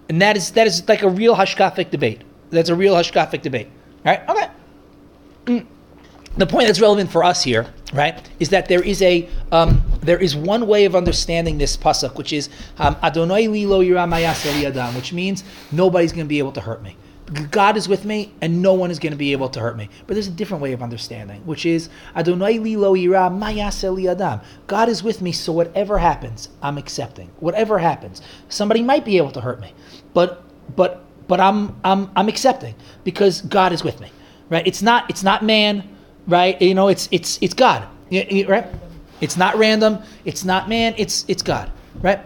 [0.10, 2.22] And that is that is like a real hashkafic debate.
[2.50, 3.68] That's a real hashkafic debate.
[4.04, 4.48] Right, okay.
[5.46, 5.66] Mm.
[6.36, 10.18] The point that's relevant for us here, right, is that there is a um, there
[10.18, 14.66] is one way of understanding this pasuk, which is um, Adonai li lo yira eli
[14.66, 16.98] adam, which means nobody's going to be able to hurt me.
[17.52, 19.90] God is with me, and no one is going to be able to hurt me.
[20.08, 24.12] But there's a different way of understanding, which is Adonai li lo ira mayas eli
[24.12, 24.42] adam.
[24.68, 27.30] God is with me, so whatever happens, I'm accepting.
[27.40, 29.74] Whatever happens, somebody might be able to hurt me,
[30.14, 30.44] but
[30.76, 34.12] but but I'm I'm I'm accepting because God is with me.
[34.50, 34.68] Right?
[34.68, 35.88] It's not it's not man.
[36.28, 36.62] Right?
[36.62, 37.88] You know, it's it's it's God.
[38.12, 38.68] Right?
[39.22, 40.00] It's not random.
[40.26, 40.94] It's not man.
[40.98, 41.72] It's it's God.
[42.02, 42.20] Right?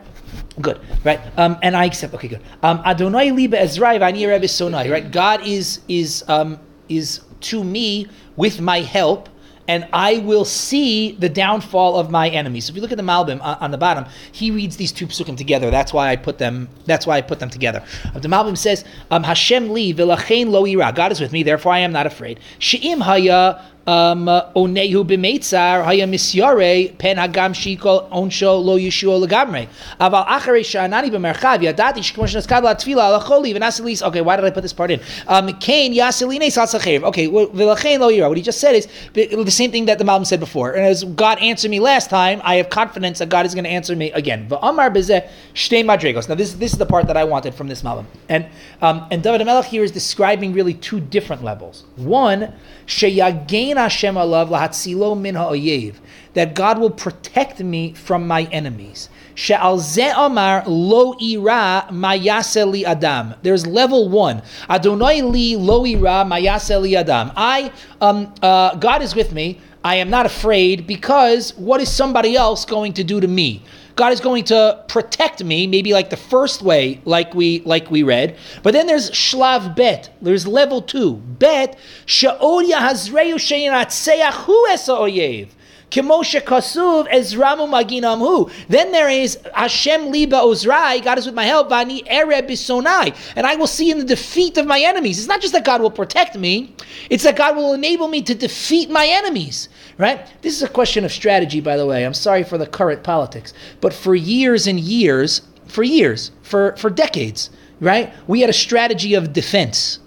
[0.59, 1.19] Good, right?
[1.37, 2.13] Um, and I accept.
[2.15, 2.41] Okay, good.
[2.63, 4.91] Um, Adonai li be'ezrai v'ani Rebbe sonai.
[4.91, 5.09] Right?
[5.11, 9.29] God is is um, is to me with my help,
[9.67, 12.65] and I will see the downfall of my enemies.
[12.65, 15.05] So if you look at the Malbim on, on the bottom, he reads these two
[15.05, 15.69] psukim together.
[15.69, 16.69] That's why I put them.
[16.85, 17.83] That's why I put them together.
[18.15, 21.73] Uh, the Malbim says, um, "Hashem li v'lachein lo ira." God is with me, therefore
[21.73, 22.39] I am not afraid.
[22.57, 29.67] She'im haya onehu b'meitzar haya misyare pen hagam shikol onsho lo yeshua legamre.
[29.99, 34.01] Aval acharei sha'anani b'merchav yadati shkmo shnaskad latfila alacholi v'nasilis.
[34.03, 34.99] Okay, why did I put this part in?
[35.27, 37.03] Um, Cain yaseline salsachev.
[37.03, 38.27] Okay, v'lachein lo ira.
[38.27, 40.73] What he just said is the same thing that the Malbim said before.
[40.73, 43.69] And as God answered me last time, I have confidence that God is going to
[43.69, 44.49] answer me again.
[44.49, 46.27] V'amar bezeh shtei madregos.
[46.27, 48.05] Now this this is the part that I wanted from this Malbim.
[48.27, 48.47] And
[48.81, 51.85] um, and David Melech here is describing really two different levels.
[51.95, 52.53] One,
[52.85, 55.95] sheyagain Hashem alav lahatzilo min ha'oyev,
[56.33, 59.09] that God will protect me from my enemies.
[59.35, 63.35] She'al lo ira mayase li adam.
[63.43, 64.41] There's level one.
[64.67, 67.31] Adonai li lo ira mayase li adam.
[67.35, 69.59] I, um, uh, God is with me.
[69.83, 73.63] I am not afraid because what is somebody else going to do to me?
[73.97, 78.03] God is going to protect me, maybe like the first way, like we like we
[78.03, 78.37] read.
[78.63, 80.15] But then there's shlav bet.
[80.21, 81.15] There's level two.
[81.15, 85.49] Bet sha'od yahazreyu sheyiratseach hu esa oyev.
[85.89, 88.51] Kimosha Kasuv Ezramu Maginamhu.
[88.67, 93.15] Then there is Hashem Liba Ozrai, God is with my help, Vani Ere Bisonai.
[93.35, 95.17] And I will see in the defeat of my enemies.
[95.17, 96.75] It's not just that God will protect me,
[97.09, 99.69] it's that God will enable me to defeat my enemies.
[99.97, 100.27] Right?
[100.43, 102.05] This is a question of strategy, by the way.
[102.05, 103.53] I'm sorry for the current politics.
[103.81, 108.13] But for years and years, for years, for, for decades, right?
[108.27, 109.99] We had a strategy of defense.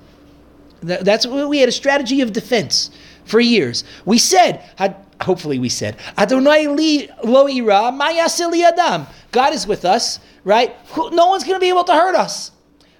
[0.81, 2.91] That's what we had a strategy of defense
[3.25, 3.85] for years.
[4.05, 4.63] We said,
[5.21, 9.07] hopefully we said, Adonai li lo ira adam.
[9.33, 10.75] God is with us, right?
[10.97, 12.53] No one's going to be able to hurt us.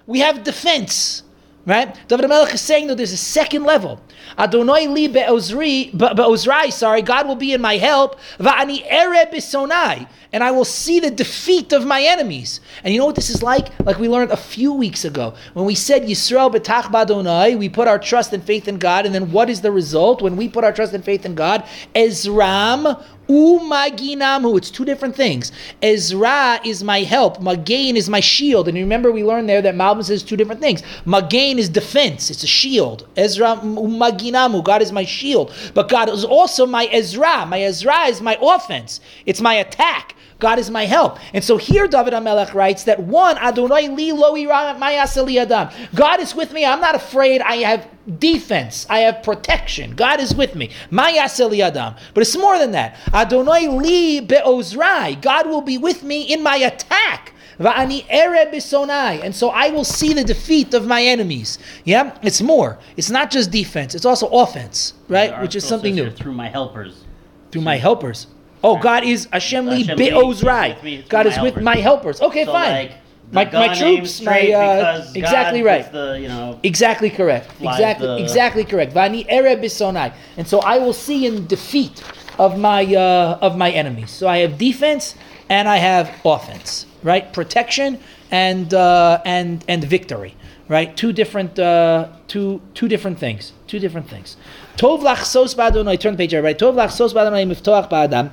[0.05, 1.23] We have defense,
[1.65, 1.95] right?
[2.07, 4.01] David Melech is saying that there's a second level.
[4.37, 8.19] Adonai li be'ozri, be'ozrai, sorry, God will be in my help.
[8.39, 10.07] Va'ani ere bisonai.
[10.33, 12.61] And I will see the defeat of my enemies.
[12.83, 13.67] And you know what this is like?
[13.85, 15.33] Like we learned a few weeks ago.
[15.53, 19.05] When we said Yisrael betach badonai, we put our trust and faith in God.
[19.05, 21.67] And then what is the result when we put our trust and faith in God?
[21.93, 24.57] Ezram Umaginamu.
[24.57, 25.51] It's two different things.
[25.81, 27.37] Ezra is my help.
[27.39, 28.67] Magain is my shield.
[28.67, 30.81] And remember, we learned there that Malbim says two different things.
[31.05, 32.29] Magain is defense.
[32.29, 33.07] It's a shield.
[33.15, 34.63] Ezra Umaginamu.
[34.63, 35.53] God is my shield.
[35.73, 37.45] But God is also my Ezra.
[37.45, 38.99] My Ezra is my offense.
[39.25, 40.15] It's my attack.
[40.41, 41.19] God is my help.
[41.33, 45.69] And so here David Amelech writes that one, Adonai li lo adam.
[45.95, 46.65] God is with me.
[46.65, 47.41] I'm not afraid.
[47.41, 47.87] I have
[48.19, 48.85] defense.
[48.89, 49.95] I have protection.
[49.95, 50.71] God is with me.
[50.91, 51.95] adam.
[52.13, 52.97] But it's more than that.
[53.13, 55.21] Adonai li be'ozrai.
[55.21, 57.33] God will be with me in my attack.
[57.59, 61.59] And so I will see the defeat of my enemies.
[61.85, 62.79] Yeah, it's more.
[62.97, 65.39] It's not just defense; it's also offense, right?
[65.41, 66.09] Which is something new.
[66.09, 67.05] Through my helpers.
[67.51, 68.25] Through my helpers.
[68.63, 71.07] Oh, God is Hashem li be'ozrai.
[71.09, 72.21] God is with my helpers.
[72.21, 72.73] Okay, so fine.
[72.73, 78.17] Like, my, my troops, my uh, exactly right, the, you know, exactly correct, exactly the...
[78.21, 78.93] exactly correct.
[78.93, 82.03] Vani ere bisonai, and so I will see in defeat
[82.37, 84.11] of my uh, of my enemies.
[84.11, 85.15] So I have defense
[85.47, 87.31] and I have offense, right?
[87.31, 87.99] Protection
[88.31, 90.35] and uh, and and victory,
[90.67, 90.95] right?
[90.97, 94.35] Two different uh, two two different things, two different things.
[94.75, 95.97] Tov lachsos ba'adonai.
[95.97, 96.57] Turn the page, right?
[96.59, 98.31] Tov lachsos ba'adonai miftoach ba'adam.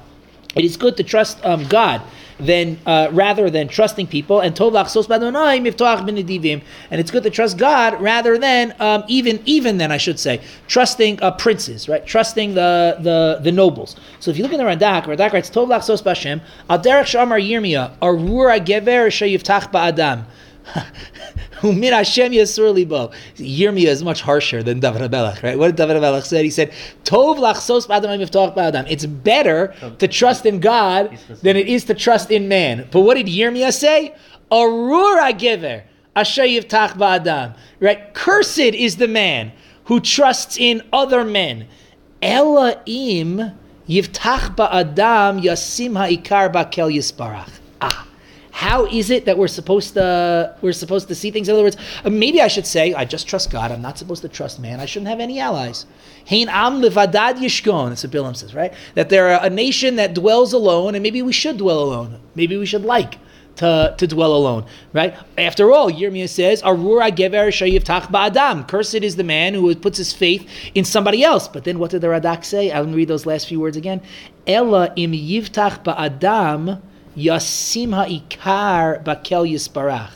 [0.59, 2.03] It is good to trust um, God
[2.41, 4.41] than uh, rather than trusting people.
[4.41, 4.59] And.
[4.59, 4.87] And
[7.01, 11.23] it's good to trust God rather than um, even even then I should say trusting
[11.23, 12.05] uh, princes, right?
[12.05, 13.97] Trusting the the the nobles.
[14.21, 17.41] So if you look in the Radak, Radak writes tov lachsos b'Hashem al derech shamar
[17.41, 20.25] yirmiyah arura gever sheyiftach ba'adam.
[21.63, 23.11] Umir Hashem Yasur Libo.
[23.39, 25.59] Is much harsher than David Amelech, right?
[25.59, 26.43] What did David Amelech say?
[26.43, 26.73] He said,
[27.05, 28.87] Tov lachsos b'adam miftach b'adam.
[28.89, 32.89] It's better to trust in God than it is to trust in man.
[32.91, 34.15] But what did Yirmiyah say?
[34.51, 35.83] Arura gever
[36.15, 37.57] asher yivtach ba'adam.
[37.81, 38.13] Right?
[38.15, 39.53] Cursed is the man
[39.85, 41.67] who trusts in other men.
[42.23, 43.57] Elaim
[43.89, 47.51] yivtach ba'adam yasim ha'ikar ba'kel yisparach.
[47.81, 48.08] Ah.
[48.59, 51.49] How is it that we're supposed to we're supposed to see things?
[51.49, 53.71] In other words, uh, maybe I should say, I just trust God.
[53.71, 54.81] I'm not supposed to trust man.
[54.81, 55.87] I shouldn't have any allies.
[56.29, 57.91] Hein am levadad yishkon.
[57.91, 58.75] That's what Bilam says, right?
[58.97, 62.19] That they're a nation that dwells alone, and maybe we should dwell alone.
[62.35, 63.19] Maybe we should like
[63.59, 65.17] to, to dwell alone, right?
[65.37, 68.67] After all, Yirmiyah says, Arura gever shayivtach ba'adam.
[68.67, 71.47] Cursed is the man who puts his faith in somebody else.
[71.47, 72.73] But then what did the Radak say?
[72.73, 74.03] I'll read those last few words again.
[74.49, 76.83] Ella im yivtach ba'adam
[77.19, 80.13] Yasim ha'ikar bakel yisparach.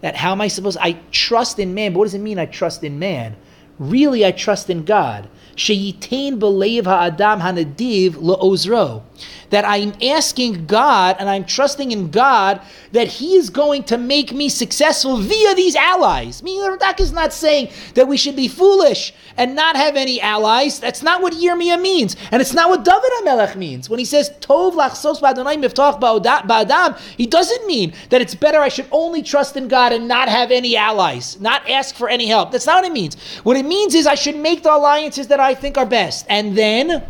[0.00, 0.78] That how am I supposed?
[0.80, 2.38] I trust in man, but what does it mean?
[2.38, 3.36] I trust in man,
[3.78, 5.28] Really, I trust in God.
[5.56, 9.02] Sheyitain b'leiv ha'adam hanadiv.
[9.50, 14.32] That I'm asking God and I'm trusting in God that He is going to make
[14.32, 16.42] me successful via these allies.
[16.42, 20.20] Meaning, the Radak is not saying that we should be foolish and not have any
[20.20, 20.80] allies.
[20.80, 22.16] That's not what Yirmiyah means.
[22.32, 23.88] And it's not what David HaMelech means.
[23.88, 28.68] When he says, Tov lachsos ba'adonai miftach ba'adam, he doesn't mean that it's better I
[28.68, 32.50] should only trust in God and not have any allies, not ask for any help.
[32.50, 33.16] That's not what it means.
[33.44, 36.26] What it means is I should make the alliances that I think are best.
[36.28, 37.04] And then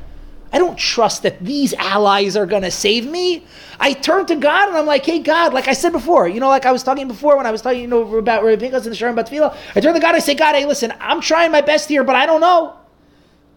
[0.53, 3.44] I don't trust that these allies are going to save me.
[3.79, 6.49] I turn to God and I'm like, hey, God, like I said before, you know,
[6.49, 8.92] like I was talking before when I was talking, you know, about Rabbi Pinchas and
[8.92, 9.57] the Sharon Batfila.
[9.75, 12.16] I turn to God, I say, God, hey, listen, I'm trying my best here, but
[12.16, 12.77] I don't know.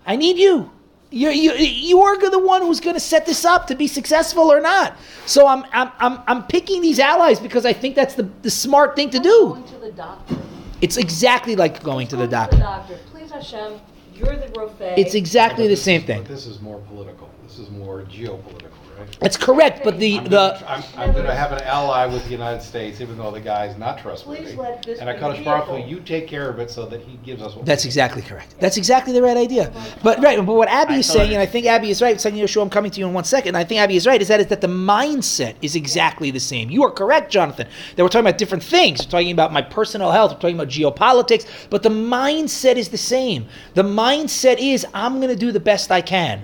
[0.06, 0.72] I need you.
[1.12, 4.52] You're, you you are the one who's going to set this up to be successful
[4.52, 4.96] or not.
[5.26, 8.96] So I'm I'm I'm, I'm picking these allies because I think that's the, the smart
[8.96, 9.39] thing to do.
[9.50, 10.38] Going to the doctor.
[10.82, 12.58] It's exactly like going to the Go doctor.
[12.58, 13.00] doctor.
[13.12, 13.80] Please Hashem,
[14.19, 14.97] you're the Rofei.
[14.97, 16.21] It's exactly the same is- thing.
[16.21, 17.29] But this is more political.
[17.43, 19.18] This is more geopolitical, right?
[19.20, 22.32] That's correct, but the I'm the gonna, I'm, I'm gonna have an ally with the
[22.32, 24.44] United States, even though the guy's not trustworthy.
[24.44, 25.90] Please let this And be cut Baruch Hu, vehicle.
[25.90, 27.62] you take care of it so that he gives us what.
[27.62, 28.56] we That's exactly correct.
[28.60, 29.72] That's exactly the right idea.
[30.04, 32.62] But right, but what Abby is saying, and I think Abby is right, saying Yeshua,
[32.62, 33.50] I'm coming to you in one second.
[33.50, 36.40] and I think Abby is right, is that is that the mindset is exactly the
[36.40, 36.70] same.
[36.70, 37.68] You are correct, Jonathan.
[37.96, 39.00] That we're talking about different things.
[39.06, 42.98] We're talking about my personal health, we're talking about geopolitics, but the mindset is the
[42.98, 43.48] same.
[43.74, 46.44] The mindset is I'm gonna do the best I can.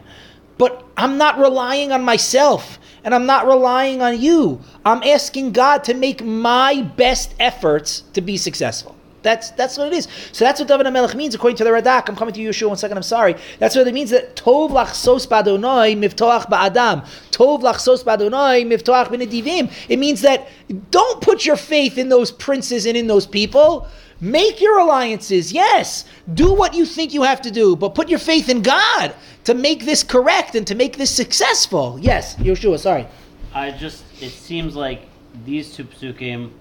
[0.58, 4.60] But I'm not relying on myself and I'm not relying on you.
[4.84, 8.96] I'm asking God to make my best efforts to be successful.
[9.26, 10.08] That's that's what it is.
[10.34, 12.08] So that's what David HaMelech means according to the Radak.
[12.08, 12.96] I'm coming to you, Yeshua, one second.
[12.96, 13.36] I'm sorry.
[13.58, 17.04] That's what it means that Tov lachsos badonoi mivtoach ba'adam.
[17.32, 19.72] Tov lachsos badonoi mivtoach b'nedivim.
[19.90, 20.48] It means that
[20.92, 23.88] don't put your faith in those princes and in those people.
[24.22, 26.06] Make your alliances, yes.
[26.34, 29.54] Do what you think you have to do, but put your faith in God to
[29.54, 31.98] make this correct and to make this successful.
[32.00, 33.08] Yes, Yeshua, sorry.
[33.54, 35.02] I just it seems like
[35.46, 36.52] these two psukim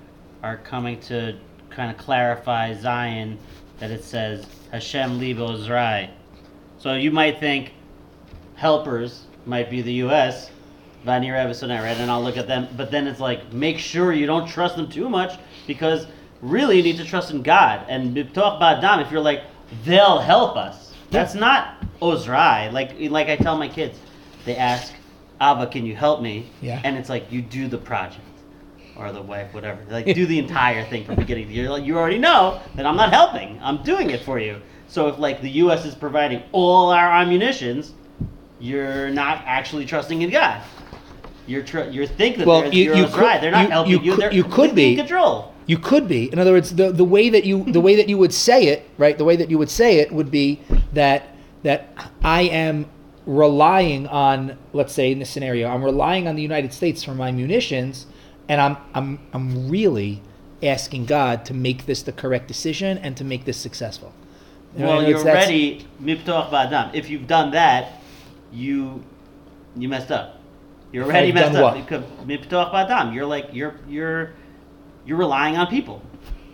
[0.43, 1.37] are coming to
[1.71, 3.38] kind of clarify Zion
[3.79, 6.11] that it says Hashem libo Zrai.
[6.79, 7.73] So you might think
[8.57, 10.51] helpers might be the U.S.
[11.07, 11.97] Vani Rebbesonet, right?
[11.97, 14.88] And I'll look at them, but then it's like make sure you don't trust them
[14.88, 16.07] too much because
[16.45, 17.85] really you need to trust in God.
[17.89, 19.43] And B'toch Ba'adam, if you're like
[19.85, 22.71] they'll help us, that's not Ozrai.
[22.73, 23.99] Like like I tell my kids,
[24.45, 24.93] they ask,
[25.41, 26.51] Abba, can you help me?
[26.61, 26.81] Yeah.
[26.85, 28.21] And it's like you do the project
[28.97, 29.81] or the wife, whatever.
[29.91, 32.97] Like do the entire thing from beginning to you're like you already know that I'm
[32.97, 33.59] not helping.
[33.63, 34.61] I'm doing it for you.
[34.87, 37.95] So if like the US is providing all our ammunitions,
[38.61, 40.63] you're not actually trusting in God.
[41.47, 43.35] You're tr- you're thinking that Well, they're, you- you right.
[43.35, 44.11] could- They're not you- helping you you.
[44.13, 44.97] could- They're you could be.
[44.97, 45.53] control.
[45.66, 46.31] You could be.
[46.33, 48.88] In other words, the, the way that you the way that you would say it,
[48.98, 49.16] right?
[49.16, 50.61] The way that you would say it would be
[50.92, 51.29] that
[51.62, 51.88] that
[52.22, 52.87] I am
[53.27, 57.33] relying on, let's say in this scenario, I'm relying on the United States for my
[57.33, 58.07] munitions,
[58.48, 60.22] and I'm I'm I'm really
[60.62, 64.12] asking God to make this the correct decision and to make this successful.
[64.77, 66.94] Well, you're already miptoch ba'adam.
[66.94, 68.03] If you've done that,
[68.53, 69.03] you
[69.77, 70.40] you messed up.
[70.92, 71.77] You're already messed up.
[71.77, 73.14] Miptoch ba'adam.
[73.14, 74.33] You're like you're you're
[75.07, 76.03] you're relying on people.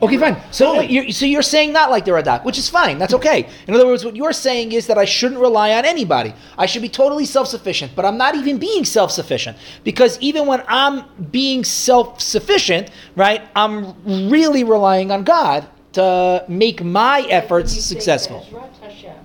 [0.03, 0.37] Okay, fine.
[0.51, 0.87] So Fully.
[0.87, 2.99] you're, so you're saying not like the Radak, which is fine.
[2.99, 3.49] That's okay.
[3.67, 6.33] In other words, what you're saying is that I shouldn't rely on anybody.
[6.57, 7.95] I should be totally self-sufficient.
[7.95, 14.65] But I'm not even being self-sufficient because even when I'm being self-sufficient, right, I'm really
[14.65, 18.47] relying on God to make my efforts You successful.
[18.81, 19.17] Hashem.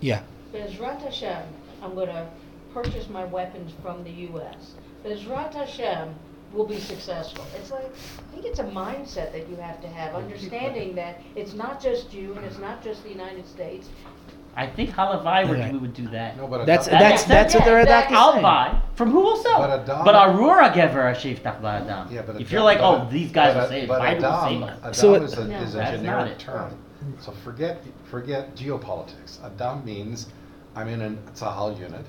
[0.00, 0.22] Yeah.
[0.52, 1.42] Bezrat Hashem,
[1.82, 2.28] I'm gonna
[2.74, 4.72] purchase my weapons from the US.
[5.04, 6.14] Bezrat Hashem
[6.52, 7.44] will be successful.
[7.56, 11.54] It's like, I think it's a mindset that you have to have, understanding that it's
[11.54, 13.88] not just you and it's not just the United States.
[14.56, 15.70] I think Halavai would, Okay.
[15.70, 16.36] we would do that.
[16.36, 18.16] No, but That's Adam- that's that's what the Yeah, Radak exactly.
[18.16, 18.42] is I'll saying.
[18.42, 19.58] buy from who will sell.
[19.60, 22.10] But Adam- but Arura Gever Ashiftach Ba'adam.
[22.10, 23.68] Yeah, but if Adam- you're like, oh, but oh, Adam- these guys but will a-
[23.68, 23.88] save.
[23.88, 24.78] But Biden will Adam, save us.
[24.82, 26.38] Adam So it- is a, No, is a that's not generic it.
[26.40, 26.78] term.
[27.20, 29.38] So forget forget geopolitics.
[29.44, 30.26] Adam means
[30.74, 32.04] I'm in a Tzahal unit,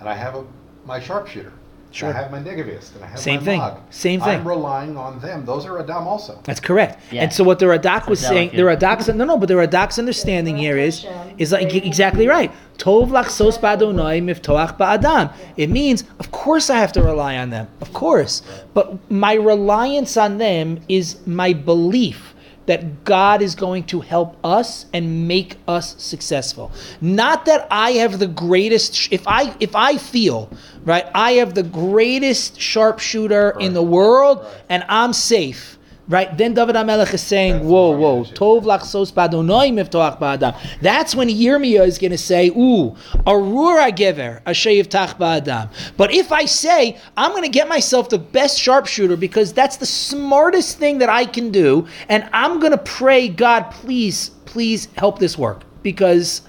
[0.00, 0.44] and I have a
[0.84, 1.52] my sharpshooter.
[1.92, 2.08] Sure.
[2.08, 3.58] I have my negavist, and I have Same my thing.
[3.58, 3.74] Mag.
[3.90, 4.40] Same thing.
[4.40, 5.44] I'm relying on them.
[5.44, 6.40] Those are Adam also.
[6.44, 7.00] That's correct.
[7.10, 7.22] Yeah.
[7.24, 8.80] And so what the Radak was So saying, the delicate.
[8.80, 11.04] Radak's no, no, but the Radak's understanding here is
[11.36, 12.52] is like exactly right.
[12.78, 15.32] Tov lachsos badonai miftoach ba'adam.
[15.56, 18.42] It means, of course, I have to rely on them, of course.
[18.72, 22.29] But my reliance on them is my belief
[22.70, 26.70] that God is going to help us and make us successful.
[27.00, 29.12] Not that I have the greatest.
[29.12, 30.48] If I if I feel
[30.84, 34.62] right, I have the greatest sharpshooter in the world, Right.
[34.68, 35.79] and I'm safe
[36.10, 36.36] right?
[36.36, 40.54] Then David HaMelech is saying, That's whoa, the whoa, Morgan tov lachsos badonoi miftoach ba'adam.
[40.82, 42.96] That's when Yirmiyah is going to say, ooh,
[43.26, 45.70] arura gever asher yivtach ba'adam.
[45.96, 49.86] But if I say, I'm going to get myself the best sharpshooter because that's the
[49.86, 55.18] smartest thing that I can do, and I'm going to pray, God, please, please help
[55.20, 56.42] this work because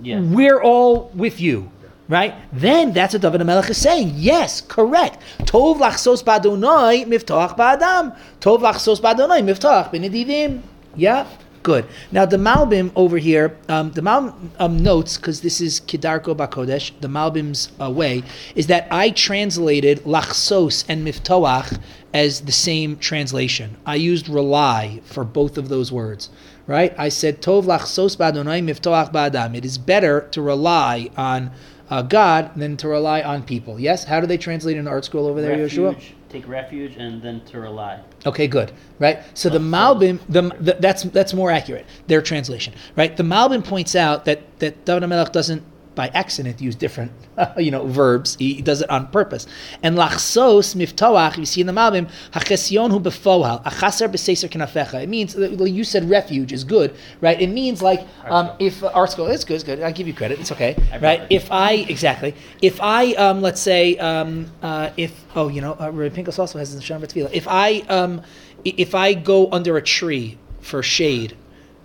[0.00, 0.20] Yeah.
[0.20, 1.70] we're all with you.
[2.06, 2.34] Right?
[2.52, 4.12] Then that's what David HaMelech is saying.
[4.16, 5.22] Yes, correct.
[5.40, 8.16] Tov lachsos badonoi miftach ba'adam.
[8.40, 10.60] Tov lachsos badonoi miftach b'nedivim.
[10.94, 11.26] Yeah?
[11.62, 11.86] Good.
[12.12, 16.92] Now the Malbim over here, um, the Malbim um, notes, because this is Kedarko Bakodesh,
[17.00, 18.22] the Malbim's uh, way,
[18.54, 21.80] is that I translated lachsos and miftoach
[22.12, 23.78] as the same translation.
[23.86, 26.28] I used rely for both of those words
[26.66, 26.94] right?
[26.98, 29.54] I said, Tov lachsos ba'adonai miftoach ba'adam.
[29.54, 31.50] It is better to rely on
[31.90, 33.78] uh, God than to rely on people.
[33.78, 34.04] Yes?
[34.04, 35.94] How do they translate in art school over there, Yoshua?
[35.94, 38.00] refuge, take refuge, and then to rely.
[38.26, 38.72] Okay, good.
[38.98, 39.20] Right.
[39.34, 40.18] So the Lachsos.
[40.18, 41.86] Malbim, the, the that's that's more accurate.
[42.06, 43.16] Their translation, right?
[43.16, 45.62] The Malbim points out that that David HaMelech doesn't
[45.94, 47.12] by accident use different,
[47.58, 48.36] you know, verbs.
[48.36, 49.46] He, does it on purpose.
[49.82, 55.02] And lachsos miftoach, you see in the Malbim, hachesyon hu befohal, achaser b'seiser kenafecha.
[55.02, 57.40] It means you said refuge is good, right?
[57.40, 59.80] It means like um, if uh, art school, it's good, it's good.
[59.82, 60.40] I give you credit.
[60.40, 61.26] It's okay, right?
[61.30, 65.90] If I exactly, if I um, let's say um, uh, if oh you know, uh,
[65.90, 67.30] Rabbi Pinkus also has in the Tefillah.
[67.32, 68.22] If I um,
[68.66, 71.36] i- if I go under a tree for shade,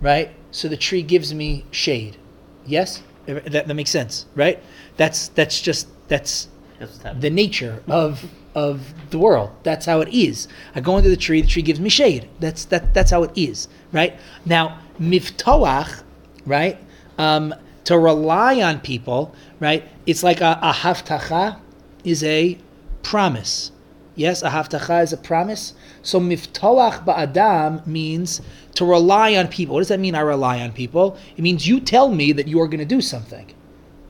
[0.01, 0.32] right?
[0.51, 2.18] So the tree gives me shade.
[2.66, 3.01] Yes,
[3.34, 4.61] that, that makes sense, right?
[4.97, 6.49] That's that's just that's
[6.80, 8.25] That's the nature of
[8.55, 9.51] of the world.
[9.63, 10.47] That's how it is.
[10.75, 12.27] I go under the tree, the tree gives me shade.
[12.39, 14.19] That's that that's how it is, right?
[14.45, 16.03] Now, miftoach,
[16.45, 16.77] right?
[17.17, 17.53] Um,
[17.84, 19.84] to rely on people, right?
[20.05, 21.59] It's like a, a haftacha
[22.03, 22.57] is a
[23.03, 23.71] promise.
[24.15, 25.73] Yes, a haftacha is a promise.
[26.01, 28.41] So miftoach ba'adam means
[28.80, 29.75] to rely on people.
[29.75, 30.15] What does that mean?
[30.15, 31.17] I rely on people.
[31.36, 33.53] It means you tell me that you are going to do something.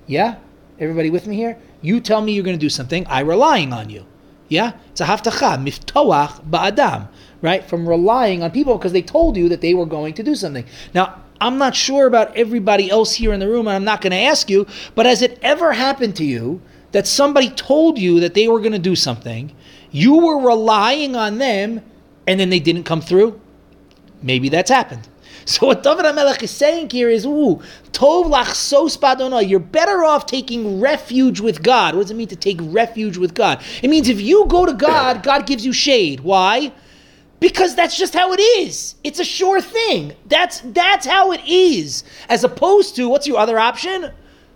[0.05, 0.35] Yeah?
[0.79, 1.57] Everybody with me here?
[1.81, 3.03] You tell me you're going to do something.
[3.09, 4.05] I'm relying on you.
[4.47, 4.73] Yeah?
[4.91, 7.07] It's a haftacha, miftoach ba'adam,
[7.41, 7.63] right?
[7.63, 10.65] From relying on people because they told you that they were going to do something.
[10.93, 14.11] Now, I'm not sure about everybody else here in the room, and I'm not going
[14.11, 16.61] to ask you, but has it ever happened to you
[16.91, 19.51] that somebody told you that they were going to do something,
[19.89, 21.81] you were relying on them,
[22.27, 23.41] and then they didn't come through?
[24.21, 25.07] Maybe that's happened.
[25.45, 27.59] So what David HaMelech is saying here is, ooh,
[27.91, 29.47] tov lachsos badona.
[29.47, 31.95] You're better off taking refuge with God.
[31.95, 33.63] What does it mean to take refuge with God?
[33.81, 36.19] It means if you go to God, God gives you shade.
[36.19, 36.71] Why?
[37.39, 38.93] Because that's just how it is.
[39.03, 40.13] It's a sure thing.
[40.27, 42.03] That's that's how it is.
[42.27, 44.11] As opposed to what's your other option?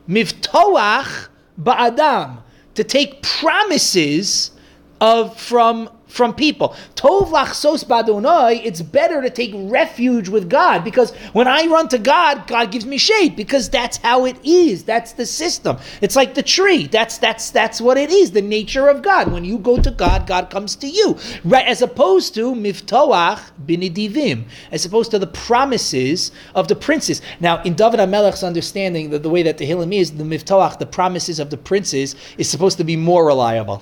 [0.08, 2.44] Mivtoach ba'adam
[2.76, 4.52] to take promises
[5.00, 6.76] of from from people.
[6.94, 11.98] Tov lachsos badonai, it's better to take refuge with God because when I run to
[11.98, 14.84] God, God gives me shade because that's how it is.
[14.84, 15.78] That's the system.
[16.02, 16.86] It's like the tree.
[16.86, 18.30] That's that's that's what it is.
[18.32, 19.32] The nature of God.
[19.32, 21.18] When you go to God, God comes to you.
[21.44, 27.24] Right as opposed to miftoach binidivim, as opposed to the promises of the princes.
[27.40, 31.40] Now, in David HaMelech's understanding, the, way that the Hillim is, the miftoach, the promises
[31.40, 33.82] of the princes, is supposed to be more reliable.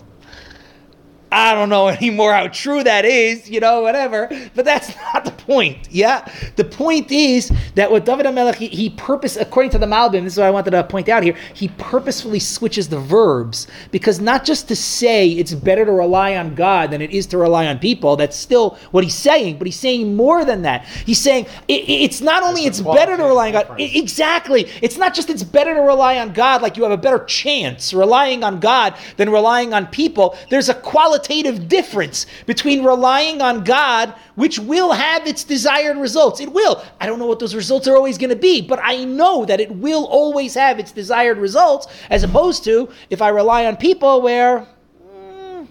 [1.32, 4.30] I don't know anymore how true that is, you know, whatever.
[4.56, 5.88] But that's not the point.
[5.92, 10.24] Yeah, the point is that with David Hamelech, he, he purpose, according to the Malbim,
[10.24, 11.36] this is what I wanted to point out here.
[11.54, 16.56] He purposefully switches the verbs because not just to say it's better to rely on
[16.56, 18.16] God than it is to rely on people.
[18.16, 20.86] That's still what he's saying, but he's saying more than that.
[21.06, 23.66] He's saying it, it's not only It's it's better to rely on God.
[23.68, 24.70] qualitative I- exactly.
[24.82, 27.94] It's not just it's better to rely on God, like you have a better chance
[27.94, 30.38] relying on God than relying on people.
[30.50, 36.40] There's a qualitative difference between relying on God, which will have its desired results.
[36.46, 36.76] It will.
[37.02, 39.60] I don't know what those results are always going to be, but I know that
[39.66, 44.22] it will always have its desired results, as opposed to if I rely on people
[44.22, 44.68] where
[45.04, 45.68] mm,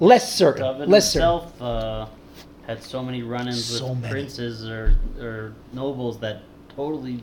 [0.00, 0.62] less certain.
[0.62, 1.62] David less certain.
[1.62, 2.06] uh,
[2.66, 4.12] had so many run-ins So with many.
[4.12, 6.36] princes or, or nobles that
[6.76, 7.22] totally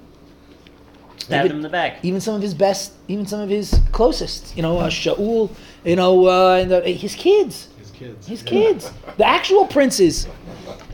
[1.18, 1.92] stabbed him in the back.
[2.04, 5.50] even some of his best, even some of his closest, you know, uh, Shaul,
[5.84, 8.28] you know, uh, and the, his kids, kids.
[8.28, 8.50] his Yeah.
[8.50, 10.28] kids, the actual princes,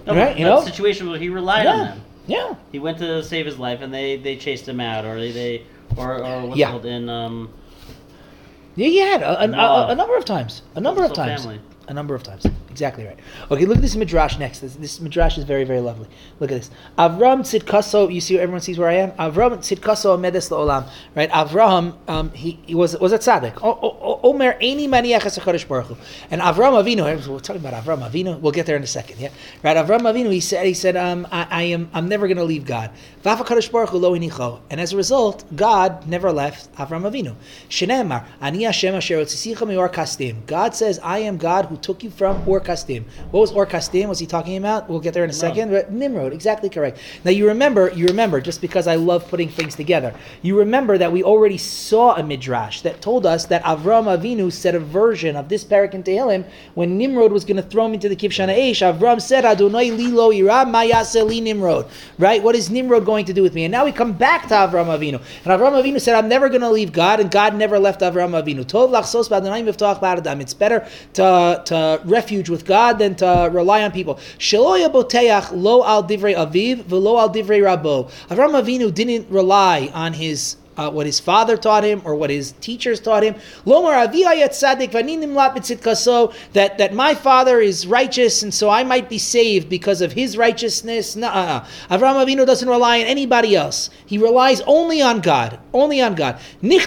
[0.06, 0.38] No, right?
[0.38, 2.02] You that know, situation where he relied on yeah, them.
[2.28, 5.32] yeah, He went to save his life, and they, they chased him out, or they,
[5.32, 5.62] they
[5.98, 6.72] or, or what's Yeah.
[6.72, 7.50] called in um,
[8.76, 8.88] yeah.
[8.88, 11.60] He had a, a, a, a number of times, a number of times, family.
[11.88, 12.46] a number of times.
[12.74, 13.20] Exactly right.
[13.52, 14.62] Okay, look at this midrash next.
[14.62, 16.08] This, this midrash is very, very lovely.
[16.40, 16.72] Look at this.
[16.98, 18.12] Avram tzidkaso.
[18.12, 19.12] You see, everyone sees where I am.
[19.12, 20.90] Avram tzidkaso amedes laolam.
[21.14, 21.30] Right.
[21.30, 23.60] Avram, um, he, he was was a tzaddik.
[23.62, 25.98] Omer Eini Maniach HaKadosh Baruch Hu.
[26.32, 28.40] And Avram Avinu, we're talking about Avram Avinu.
[28.40, 29.20] We'll get there in a second.
[29.20, 29.30] Yeah,
[29.62, 29.78] right.
[29.78, 30.32] Avram Avinu.
[30.32, 32.90] He said, he said, um, I, I am, I'm never going to leave God.
[33.24, 34.62] V'af HaKadosh Baruch Hu lo inicho.
[34.72, 37.36] And as a result, God never left Avram Avinu.
[37.70, 40.44] Shenemar Ani Hashem Asher Otzisicha Meor Kasdim.
[40.48, 43.04] God says, I am God who took you from Or Kasdim.
[43.32, 44.08] What was Or Kasdim?
[44.08, 44.90] Was he talking about?
[44.90, 45.72] We'll get there in a second.
[45.72, 47.00] But Nimrod, exactly correct.
[47.24, 51.12] Now you remember, you remember, just because I love putting things together, you remember that
[51.12, 55.50] we already saw a midrash that told us that Avram Avinu said a version of
[55.50, 58.82] this parak in Tehillim when Nimrod was going to throw him into the Kivshana Eish.
[58.82, 61.88] Avram said, Adonai lilo ira mayase li Nimrod.
[62.18, 62.42] Right?
[62.42, 63.66] What is Nimrod going to do with me?
[63.66, 65.22] And now we come back to Avram Avinu.
[65.46, 68.32] And Avram Avinu said, I'm never going to leave God, and God never left Avram
[68.32, 68.66] Avinu.
[68.66, 70.42] Tov lachsos b'adonai miftach b'adam.
[70.42, 74.16] It's better to, to refuge with God than to rely on people.
[74.38, 78.10] Sheloya boteach lo al divrei aviv v'lo al divrei rabo.
[78.30, 82.54] Avram Avinu didn't rely on his uh, what his father taught him or what his
[82.54, 83.36] teachers taught him.
[83.66, 84.04] Lomar
[86.54, 90.38] that that my father is righteous and so I might be saved because of his
[90.38, 91.16] righteousness.
[91.16, 91.66] Nuh-uh.
[91.90, 93.90] Avram Avinu doesn't rely on anybody else.
[94.06, 95.60] He relies only on God.
[95.74, 96.40] Only on God.
[96.62, 96.78] They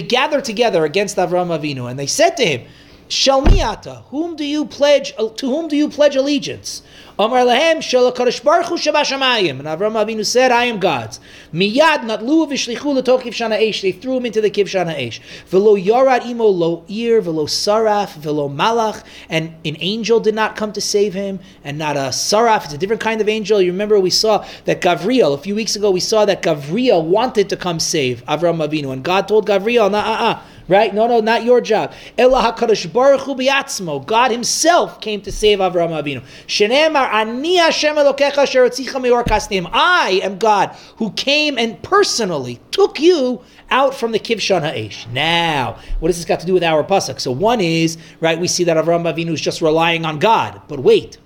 [0.00, 2.66] gathered together against Avram Avinu and they said to him,
[3.08, 6.82] Shel miata, whom do you pledge to whom do you pledge allegiance?
[7.18, 9.58] Amar lahem shel Kadosh Baruch Hu shabashamayim.
[9.58, 11.18] And Avram Avinu said, I am God's.
[11.50, 13.80] Miyad natlu v'shlichu l'tok kivshana eish.
[13.80, 15.20] They threw him into the kivshana eish.
[15.50, 19.02] V'lo yarad imo lo ir v'lo saraf v'lo malach.
[19.30, 22.66] And an angel did not come to save him, and not a saraf.
[22.66, 23.62] It's a different kind of angel.
[23.62, 25.90] You remember we saw that Gavriel a few weeks ago.
[25.90, 30.00] We saw that Gavriel wanted to come save Avram Avinu, and God told Gavriel, nah,
[30.00, 30.42] uh, uh.
[30.68, 30.92] Right?
[30.92, 31.92] No, no, not your job.
[32.18, 34.04] Ela HaKadosh Baruch Hu biatzmo.
[34.04, 36.24] God himself came to save Avraham Avinu.
[36.48, 39.24] Shenemar ani Hashem Elokecha asher hotzicha meor.
[39.72, 45.06] I am God who came and personally took you out from the Kivshan Ha'esh.
[45.08, 47.20] Now, what does this got to do with our pasuk?
[47.20, 50.60] So one is, right, we see that Avraham Avinu is just relying on God.
[50.66, 51.18] But wait,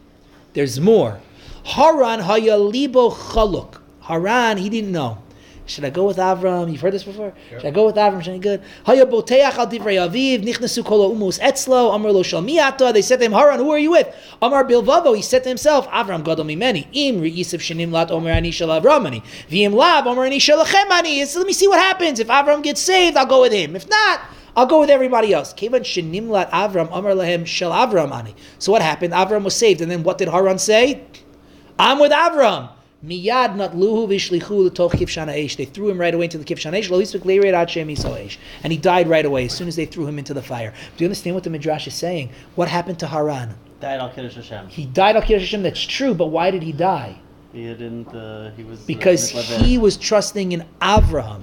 [0.52, 1.18] there's more.
[1.64, 3.80] Haran hayalibo chaluk.
[4.02, 5.18] Haran, he didn't know.
[5.70, 6.70] Should I go with Avram?
[6.70, 7.32] You've heard this before.
[7.48, 8.20] Should I go with Avram?
[8.22, 8.60] Should I good?
[8.84, 12.42] Haya boteach al divrei aviv nichnasu kol umus etzlo amar lo shal.
[12.42, 14.12] They said to him, Haran, who are you with?
[14.42, 15.14] Amar bilvavo.
[15.14, 16.88] He said to himself, Avram gadol mimeni.
[16.92, 19.22] Im reisiv shenim lat omer ani shal Avramani.
[19.48, 21.24] V'im lav omer ani achemani.
[21.26, 22.18] So let me see what happens.
[22.18, 23.76] If Avram gets saved, I'll go with him.
[23.76, 24.20] If not,
[24.56, 25.52] I'll go with everybody else.
[25.52, 28.34] Kevan shenimlat Avram Amar lahem shel Avram ani.
[28.58, 29.12] So what happened?
[29.12, 31.02] Avram was saved, and then what did Haran say?
[31.78, 32.70] I'm with Avram.
[33.04, 35.56] Miyad not luhu vishlichu l'toch kivshana eish.
[35.56, 36.90] They threw him right away into the kivshana eish.
[36.90, 37.24] Lo yisvik
[37.54, 38.36] ad eish.
[38.62, 40.74] And he died right away as soon as they threw him into the fire.
[40.96, 42.30] Do you understand what the midrash is saying?
[42.56, 43.54] What happened to Haran?
[43.80, 44.68] Died al Kiddush Hashem.
[44.68, 45.62] He died al Kiddush Hashem.
[45.62, 47.18] That's true, but why did he die?
[47.54, 48.08] He didn't.
[48.08, 51.42] Uh, he was Because he was trusting in Avraham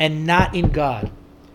[0.00, 1.10] and not in God.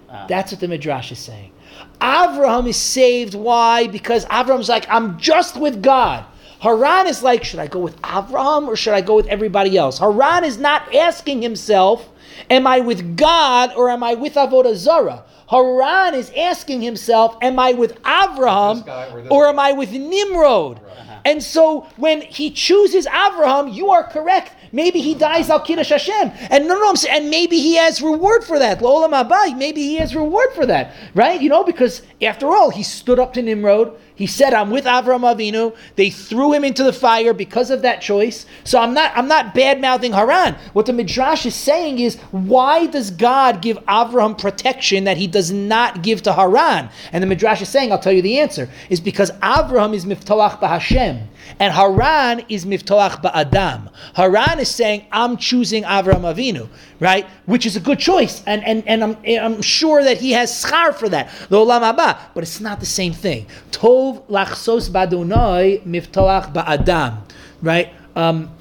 [0.09, 0.25] Ah.
[0.29, 1.51] That's what the midrash is saying.
[1.99, 3.35] Avraham is saved.
[3.35, 3.87] Why?
[3.87, 6.25] Because Avraham's like, I'm just with God.
[6.66, 9.99] Haran is like, should I go with Avraham or should I go with everybody else?
[9.99, 12.09] Haran is not asking himself,
[12.49, 15.26] am I with God or am I with Avodah Zarah?
[15.47, 18.84] Haran is asking himself, am I with Avraham
[19.30, 20.80] or or am I with Nimrod?
[21.24, 24.55] And so when he chooses Avraham, you are correct.
[24.76, 26.34] Maybe he dies al Kiddush Hashem.
[26.49, 28.80] And no, no, I'm saying, and maybe he has reward for that.
[28.80, 30.93] Lo'olam haba, maybe he has reward for that.
[31.13, 31.41] Right?
[31.41, 33.97] You know, because after all, he stood up to Nimrod.
[34.15, 35.76] He said, I'm with Avram Avinu.
[35.95, 38.45] They threw him into the fire because of that choice.
[38.65, 40.55] So I'm not I'm not bad mouthing Haran.
[40.73, 45.51] What the Midrash is saying is, why does God give Avram protection that he does
[45.51, 46.89] not give to Haran?
[47.13, 50.59] And the Midrash is saying, I'll tell you the answer, is because Avram is Miftoach
[50.59, 51.28] B'Hashem.
[51.59, 53.91] And Haran is Miftoach Ba'adam.
[54.15, 56.69] Haran is saying, I'm choosing Avram Avinu,
[56.99, 57.25] right?
[57.45, 58.43] Which is a good choice.
[58.45, 61.31] And, and, and I'm, I'm sure that he has schar for that.
[61.49, 62.17] L'olam haba.
[62.33, 63.47] But it's not the same thing.
[63.71, 67.21] Tov lachsos badonai Miftoach Ba'adam,
[67.61, 67.93] right?
[68.15, 68.55] Um,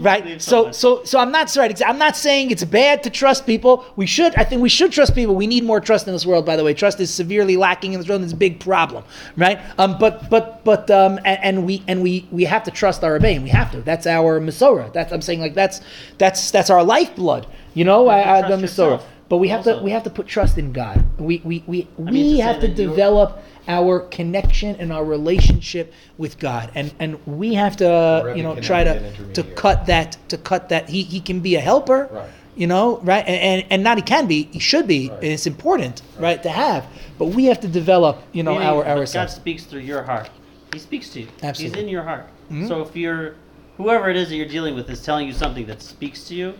[0.00, 3.84] right so so so i'm not right i'm not saying it's bad to trust people.
[3.96, 5.34] We should i think we should trust people.
[5.34, 6.72] We need more trust in this world by the way.
[6.72, 9.04] Trust is severely lacking in this world and it's a big problem
[9.36, 9.60] right?
[9.78, 13.18] Um but but but um and, and we and we we have to trust our
[13.18, 13.82] rebbein we have to.
[13.82, 14.92] That's our Masorah.
[14.92, 15.80] that's i'm saying like that's
[16.16, 18.04] that's that's our lifeblood you know?
[18.04, 19.02] You I, I, the Masorah.
[19.28, 22.36] But we have to we have to put trust in god we we we, we
[22.36, 27.76] say have to develop our connection and our relationship with god and and we have
[27.76, 31.54] to you know try to to cut that to cut that he, he can be
[31.56, 32.30] a helper Right.
[32.56, 35.22] you know right and, and and not he can be he should be Right.
[35.22, 36.42] and it's important right.
[36.42, 36.86] to have
[37.18, 40.30] but we have to develop you know Meaning, our but God speaks through your heart.
[40.72, 41.28] He speaks to you.
[41.42, 41.78] Absolutely.
[41.78, 42.26] He's in your heart.
[42.52, 42.68] Mhm.
[42.68, 43.34] So if you're
[43.78, 46.52] whoever it is that you're dealing with is telling you something that speaks to you,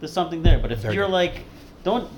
[0.00, 0.58] there's something there.
[0.58, 1.12] But if Very you're good.
[1.12, 1.34] like,
[1.84, 2.10] don't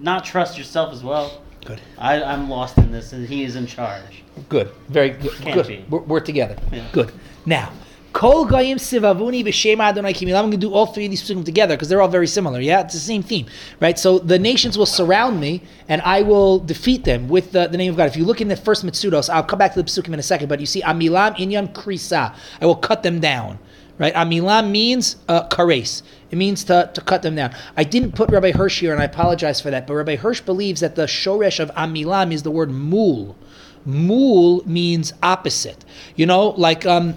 [0.00, 1.42] not trust yourself as well.
[1.64, 1.80] Good.
[1.98, 4.22] I, I'm lost in this, and he is in charge.
[4.48, 4.70] Good.
[4.88, 5.32] Very good.
[5.32, 5.66] Can't good.
[5.66, 5.84] be.
[5.90, 6.56] We're, we're together.
[6.70, 6.86] Yeah.
[6.92, 7.10] Good.
[7.44, 7.72] Now,
[8.12, 10.36] Kol Goyim Sivavuni B'Shem Adonai Kimil.
[10.36, 12.60] I'm going to do all three of these psukim together because they're all very similar.
[12.60, 13.46] Yeah, it's the same theme,
[13.80, 13.98] right?
[13.98, 17.90] So the nations will surround me, and I will defeat them with the, the name
[17.90, 18.06] of God.
[18.06, 20.22] If you look in the first Mitsudos, I'll come back to the psukim in a
[20.22, 22.34] second, but you see Amilam Inyan Krisa.
[22.60, 23.58] I will cut them down.
[23.98, 24.14] Right?
[24.14, 26.02] Amilam means uh, kares.
[26.30, 27.54] It means to, to cut them down.
[27.76, 29.86] I didn't put Rabbi Hirsch here, and I apologize for that.
[29.86, 33.36] But Rabbi Hirsch believes that the shoresh of Amilam is the word mul.
[33.84, 35.84] Mul means opposite.
[36.16, 37.16] You know, like um,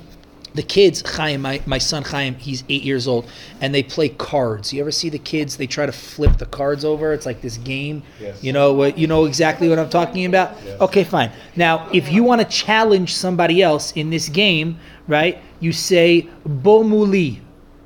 [0.53, 3.27] the kids, Chaim, my, my son Chaim, he's eight years old,
[3.61, 4.71] and they play cards.
[4.71, 5.57] You ever see the kids?
[5.57, 7.11] They try to flip the cards over.
[7.11, 8.03] It's like this game.
[8.19, 8.43] Yes.
[8.43, 8.97] You know what?
[8.97, 10.55] You know exactly what I'm talking about.
[10.63, 10.79] Yes.
[10.81, 11.31] Okay, fine.
[11.55, 15.41] Now, if you want to challenge somebody else in this game, right?
[15.59, 17.39] You say bomuli,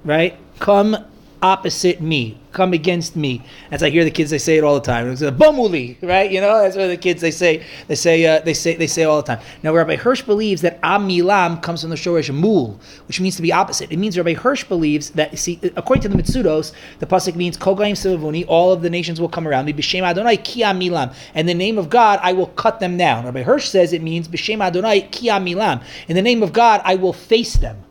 [0.03, 0.37] right?
[0.59, 0.97] Come
[1.43, 2.39] opposite me.
[2.53, 3.41] Come against me.
[3.69, 5.11] As I hear the kids, they say it all the time.
[5.11, 6.31] It's a bomuli, right?
[6.31, 7.63] You know, that's what the kids they say.
[7.87, 9.43] They say uh, they say they say all the time.
[9.61, 13.51] Now, Rabbi Hirsch believes that amilam comes from the shorish mul, which means to be
[13.51, 13.91] opposite.
[13.91, 17.75] It means Rabbi Hirsch believes that see, according to the Mitsudos, the pasuk means kol
[17.75, 18.45] goyim sivavuni.
[18.47, 19.73] All of the nations will come around me.
[19.73, 21.13] B'shem Adonai ki amilam.
[21.33, 23.25] And in the name of God, I will cut them down.
[23.25, 25.83] Rabbi Hirsch says it means b'shem Adonai ki amilam.
[26.07, 27.83] In the name of God, I will face them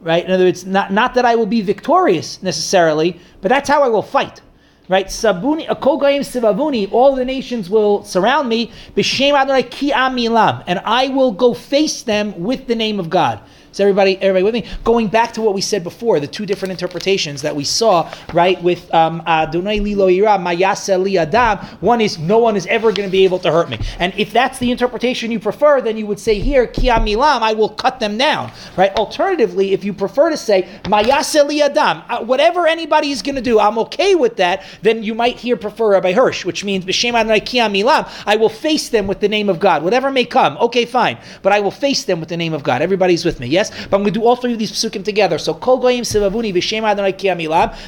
[0.00, 0.24] right?
[0.24, 3.88] In other words, not, not that I will be victorious necessarily, but that's how I
[3.88, 4.40] will fight.
[4.88, 5.06] Right?
[5.06, 10.80] Sabuni, akol goyim sivavuni, all the nations will surround me, b'shem Adonai ki amilam, and
[10.84, 13.40] I will go face them with the name of God.
[13.76, 14.64] Is everybody, everybody with me?
[14.84, 18.60] Going back to what we said before, the two different interpretations that we saw, right,
[18.62, 21.58] with um, Adonai lilo ira, mayase li adam.
[21.80, 24.32] One is no one is ever going to be able to hurt me, and if
[24.32, 28.00] that's the interpretation you prefer, then you would say here ki amilam, I will cut
[28.00, 28.94] them down, right?
[28.94, 33.42] Alternatively, if you prefer to say mayase li adam, uh, whatever anybody is going to
[33.42, 34.64] do, I'm okay with that.
[34.80, 38.48] Then you might here prefer Rabbi Hirsch, which means b'shem Adonai ki amilam, I will
[38.48, 40.56] face them with the name of God, whatever may come.
[40.62, 42.80] Okay, fine, but I will face them with the name of God.
[42.80, 43.65] Everybody's with me, yes?
[43.70, 45.38] But I'm going to do all three of these psukim together.
[45.38, 47.26] So kol goyim sivavuni b'shem Adonai ki.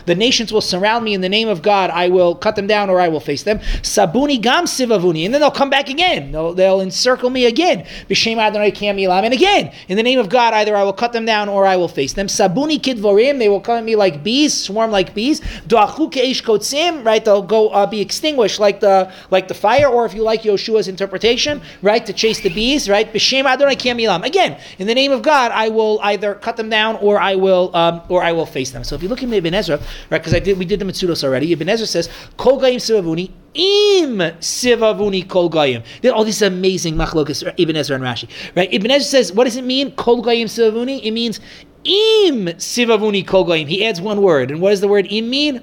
[0.07, 1.91] The nations will surround me in the name of God.
[1.91, 3.59] I will cut them down or I will face them.
[3.83, 6.33] Sabuni gam sivavuni, and then they'll come back again.
[6.33, 7.87] They'll, they'll encircle me again.
[8.09, 8.99] B'shem Adonai ki and
[9.33, 11.89] again in the name of God, either I will cut them down or I will
[11.89, 12.26] face them.
[12.26, 15.41] Sabuni kidvorim, they will come at me like bees, swarm like bees.
[15.66, 17.24] Doachu keish kotzim, right?
[17.24, 20.89] They'll go uh, be extinguished like the like the fire, or if you like Yoshua's
[20.89, 23.12] interpretation, right, to chase the bees, right?
[23.12, 23.89] B'shem Adonai ki.
[23.89, 27.75] Again, in the name of God, I will either cut them down or I will
[27.75, 28.85] um, or I will face them.
[28.85, 29.79] So if you look at Ibn Ezra,
[30.11, 31.53] right, because I did we did the Mitsudos already.
[31.53, 37.53] Ibn Ezra says, "Kol gayim sivavuni im sivavuni kol gayim." Then all these amazing machlokas
[37.57, 38.73] Ibn Ezra and Rashi, right?
[38.73, 39.93] Ibn Ezra says, "What does it mean?
[39.93, 41.41] Kol gayim sivavuni." It means
[41.85, 43.69] im sivavuni kol gayim.
[43.69, 45.62] He adds one word, and what does the word im mean?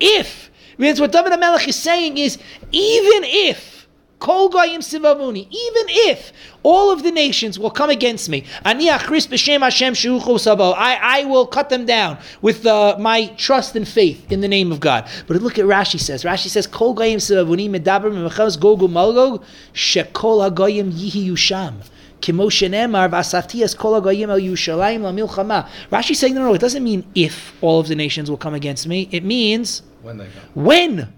[0.00, 0.50] If.
[0.78, 2.36] Means what David HaMelech is saying is,
[2.70, 3.75] even if,
[4.18, 9.28] Kol Goyim Sivavuni, even if all of the nations will come against me, Ani Achris
[9.28, 9.94] B'Shem Hashem
[10.38, 14.48] Sabo, I, I will cut them down with uh, my trust and faith in the
[14.48, 15.06] name of God.
[15.26, 16.24] But look at Rashi says.
[16.24, 19.44] Rashi says, Kol Goyim Sivavuni Medaber Memechaz Gogu Malgog
[19.74, 21.74] Shekol HaGoyim Yihi Yusham.
[22.22, 25.68] Kimo shenemar v'asaftias kol hagoyim el Yerushalayim lamilchama.
[25.92, 28.86] Rashi saying no, no, it doesn't mean if all of the nations will come against
[28.86, 29.08] me.
[29.12, 30.64] It means When they come.
[30.64, 31.12] when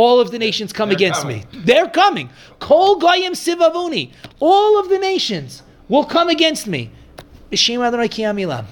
[0.00, 1.46] all of the nations come They're against coming.
[1.52, 1.60] me.
[1.64, 2.30] They're coming.
[2.58, 4.10] Kol goyim sivavuni.
[4.40, 6.90] All of the nations will come against me.
[7.50, 8.64] B'shem Adonai ki amilam.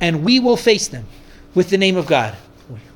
[0.00, 1.06] And we will face them
[1.54, 2.36] with the name of God.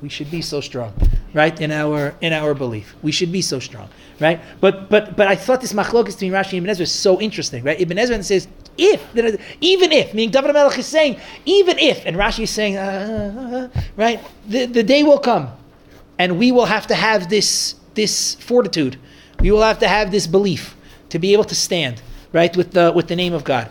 [0.01, 0.93] We should be so strong,
[1.33, 1.59] right?
[1.61, 4.39] In our in our belief, we should be so strong, right?
[4.59, 7.63] But but but I thought this machlokas between Rashi and Ibn Ezra is so interesting,
[7.63, 7.79] right?
[7.79, 8.99] Ibn Ezra says if
[9.61, 13.55] even if meaning David Melech is saying even if, and Rashi is saying uh, uh,
[13.55, 15.51] uh, right, the, the day will come,
[16.17, 18.97] and we will have to have this this fortitude,
[19.41, 20.77] we will have to have this belief
[21.09, 23.69] to be able to stand right with the with the name of God.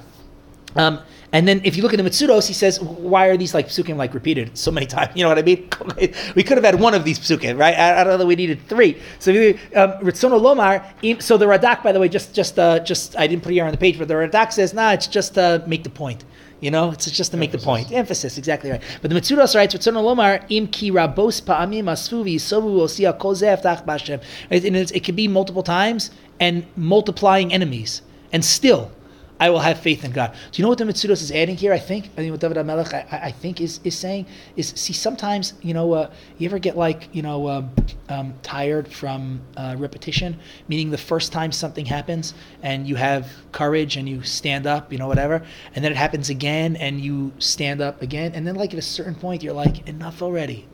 [0.74, 1.00] Um,
[1.32, 3.96] and then if you look at the Mitsudos, he says, why are these like psukim
[3.96, 5.12] like repeated so many times?
[5.16, 5.68] You know what I mean?
[6.34, 7.76] we could have had one of these psukim, right?
[7.76, 9.00] I, I don't know that we needed three.
[9.18, 13.42] So um, Lomar, so the Radak, by the way, just just uh, just I didn't
[13.42, 15.82] put it here on the page, but the Radak says, nah, it's just to make
[15.84, 16.24] the point.
[16.60, 17.92] You know, it's just to make the point.
[17.92, 18.82] Emphasis, exactly right.
[19.02, 24.22] But the Mitsudos writes, Ritzono Lomar, im ki rabos pa'amim asfuvi sovu osia aftach b'Hashem.
[24.50, 24.64] Right?
[24.64, 28.00] And it can be multiple times and multiplying enemies.
[28.32, 28.90] And still,
[29.38, 30.32] I will have faith in God.
[30.50, 31.72] Do you know what the Mitsudos is adding here?
[31.72, 34.24] I think, I think what David Amelech, I, I- I think is, is saying
[34.56, 37.70] is, see, sometimes, you know, uh, you ever get like, you know, um,
[38.08, 42.32] um, tired from uh, repetition, meaning the first time something happens
[42.62, 46.30] and you have courage and you stand up, you know, whatever, and then it happens
[46.30, 49.86] again and you stand up again, and then like at a certain point you're like,
[49.88, 50.66] enough already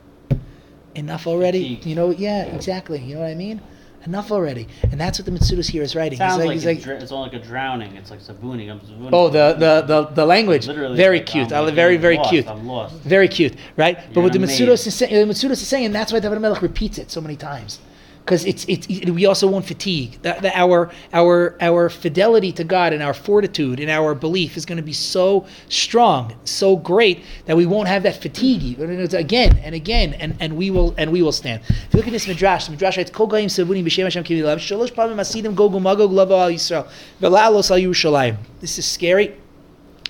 [0.95, 1.81] enough already.
[1.85, 2.99] You know, yeah, exactly.
[3.01, 3.61] You know what I mean?
[4.05, 4.67] Enough already.
[4.91, 6.19] And that's what the Mitsudas here is writing.
[6.19, 7.95] Sounds he's like, he's it's, dr- it's all like a drowning.
[7.95, 8.71] It's like sabuni.
[8.71, 8.81] I'm
[9.15, 10.67] oh, the, the, the, the language.
[10.67, 11.53] Literally, very like, cute.
[11.53, 12.49] I'm like, very, very lost, cute.
[12.49, 12.97] I'm lost.
[12.97, 13.97] Very cute, right?
[13.97, 16.19] but You're what the in Mitsudas is saying, the Mitsudas is saying, and that's why
[16.19, 17.79] David Melech repeats it so many times,
[18.25, 20.19] because it's, it's it, we also won't fatigue.
[20.23, 24.65] That, that our our our fidelity to God and our fortitude and our belief is
[24.65, 29.75] going to be so strong, so great that we won't have that fatigue again and
[29.75, 31.63] again, and, and we will and we will stand.
[31.69, 34.59] If you look at this midrash, the midrash writes, "Kol goyim sevunim b'shem Hashem kivilav
[34.59, 36.89] shalosh pamim asidim gogu magog lavo al Yisrael
[37.21, 39.35] v'la'alos al Yerushalayim." This is scary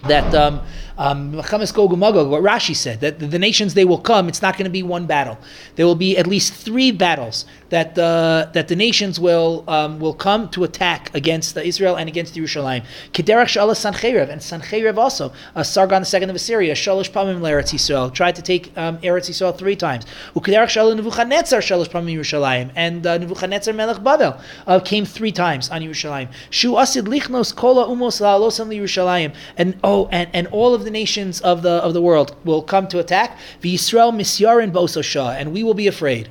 [0.07, 0.61] that um,
[0.99, 4.71] um, what Rashi said, that the, the nations they will come, it's not going to
[4.71, 5.39] be one battle.
[5.77, 10.13] There will be at least three battles that uh, that the nations will um, will
[10.13, 12.85] come to attack against uh, Israel and against Yerushalayim.
[13.15, 18.13] Kederach Shala Sancherev and Sancherev also, uh, Sargon II of Assyria, Shalosh Pamim Eretz Yisrael,
[18.13, 20.05] tried to take um, Eretz Yisrael three times.
[20.35, 25.71] Ukederach Shala Nebuchadnezzar Shalosh Pamim Yerushalayim and uh, Nebuchadnezzar Melech Bavel uh, came three times
[25.71, 26.29] on Yerushalayim.
[26.51, 31.41] Shu Asid Lichnos Kola Umos La'alosam Yerushalayim and oh and, and all of the nations
[31.41, 33.39] of the of the world will come to attack.
[33.63, 36.29] V'Yisrael Misyarin Bososha and we will be afraid.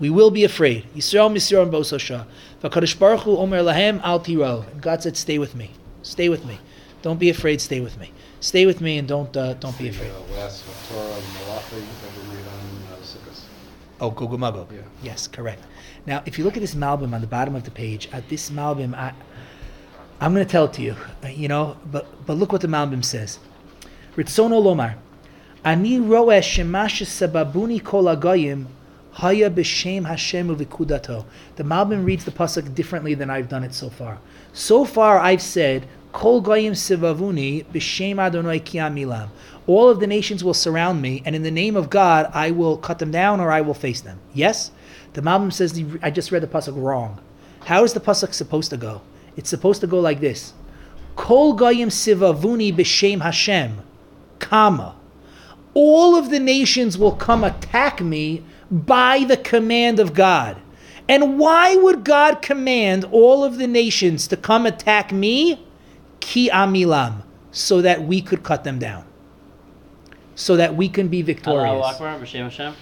[0.00, 0.86] We will be afraid.
[0.94, 2.26] Yisrael Misyarin Bososha.
[2.62, 4.64] V'Kadosh Baruch Hu Omer Lahem Al Tiro.
[4.70, 5.70] And God said, "Stay with me.
[6.02, 6.58] Stay with me.
[7.02, 7.60] Don't be afraid.
[7.60, 8.12] Stay with me.
[8.40, 12.28] Stay with me and don't uh, don't be afraid." Uh, Last Torah and Malachi that
[12.28, 14.04] we read on uh.
[14.04, 14.72] Oh, Gogumagog.
[14.72, 14.80] Yeah.
[15.02, 15.62] Yes, correct.
[16.06, 18.50] Now, if you look at this Malbim on the bottom of the page, at this
[18.50, 19.14] Malbim, I,
[20.20, 22.68] I'm going to tell it to you, uh, you know, but but look what the
[22.68, 23.38] Malbim says.
[24.16, 24.94] Ritzono Lomar,
[25.64, 28.66] Ani roeh shemash sababuni kol agoyim
[29.10, 31.24] haya b'shem Hashem uvikudato.
[31.56, 34.18] The Malbim reads the pasuk differently than I've done it so far.
[34.52, 39.30] So far, I've said kol goyim sivavuni b'shem Adonai kiamilam.
[39.66, 42.76] All of the nations will surround me, and in the name of God, I will
[42.76, 44.20] cut them down or I will face them.
[44.32, 44.70] Yes,
[45.14, 47.20] the Malbim says I just read the pasuk wrong.
[47.64, 49.00] How is the pasuk supposed to go?
[49.36, 50.52] It's supposed to go like this:
[51.16, 53.80] Kol goyim sivavuni b'shem Hashem,
[54.38, 54.94] comma.
[55.74, 60.56] All of the nations will come attack me by the command of God.
[61.08, 65.64] And why would God command all of the nations to come attack me?
[66.20, 69.04] Ki amilam, so that we could cut them down,
[70.34, 71.84] so that we can be victorious.
[71.84, 72.74] Akbar, B'Shem Hashem.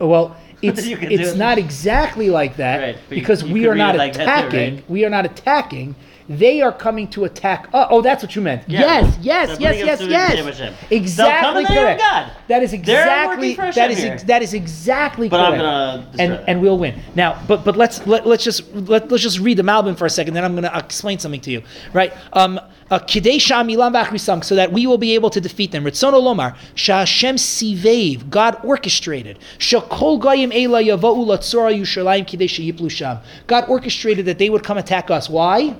[0.00, 1.36] Oh, Well, it's You can do it's it.
[1.38, 4.48] not exactly like that Right, but you- because you we are not like that too,
[4.48, 4.74] attacking.
[4.76, 4.90] right?
[4.90, 5.94] We are not attacking.
[6.38, 7.68] They are coming to attack.
[7.72, 8.68] Oh, oh that's what you meant.
[8.68, 8.80] Yeah.
[8.80, 10.74] Yes, yes, yes, yes, yes.
[10.90, 12.00] Exactly They'll come in the name of correct.
[12.00, 12.32] God.
[12.48, 16.44] That is exactly that is ex- that is exactly But I'm gonna and that.
[16.48, 17.42] and we'll win now.
[17.46, 20.34] But but let's let, let's just let, let's just read the Malbim for a second.
[20.34, 21.62] Then I'm going to explain something to you.
[21.92, 22.12] Right.
[22.32, 22.60] Um.
[22.92, 25.84] uh, Kidei Shamilam Bachrisam, so that we will be able to defeat them.
[25.84, 29.38] Ritzono Lomar, Shashem Sivev, God orchestrated.
[29.58, 33.18] Shakol Goyim Ela Yavau Latzora Yushalayim Kidei Sheyiplu Sham.
[33.46, 35.30] God orchestrated that they would come attack us.
[35.30, 35.74] Why?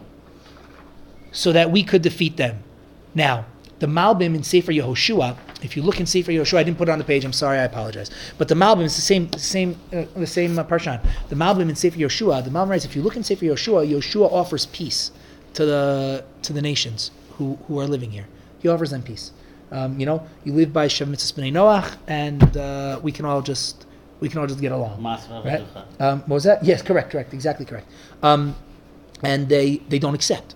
[1.33, 2.63] So that we could defeat them.
[3.15, 3.47] Now,
[3.79, 6.93] the Malbim in Sefer Yehoshua, if you look in Sefer Yehoshua, I didn't put it
[6.93, 7.25] on the page.
[7.25, 8.11] I'm sorry, I apologize.
[8.39, 11.05] But the Malbim is the same, the same, uh, the same uh, parshan.
[11.29, 14.31] The Malbim in Sefer Yehoshua, the Malbim writes, if you look in Sefer Yehoshua, Yehoshua
[14.31, 15.11] offers peace
[15.55, 18.27] to the to the nations who, who are living here.
[18.61, 19.33] He offers them peace.
[19.73, 23.43] Um, you know, you live by Shem Mitzvah B'nai Noach, and uh, we can all
[23.43, 23.87] just
[24.21, 25.03] we can all just get along.
[25.45, 25.61] Right?
[25.99, 26.63] Um, what was that?
[26.63, 27.89] Yes, correct, correct, exactly correct.
[28.23, 28.55] Um,
[29.23, 30.55] and they they don't accept.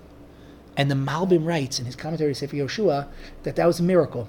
[0.76, 3.06] And the Malbim writes in his commentary to Sefer Yoshua
[3.44, 4.28] that that was a miracle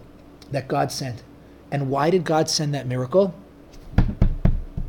[0.52, 1.24] that God sent.
[1.72, 3.34] And why did God send that miracle?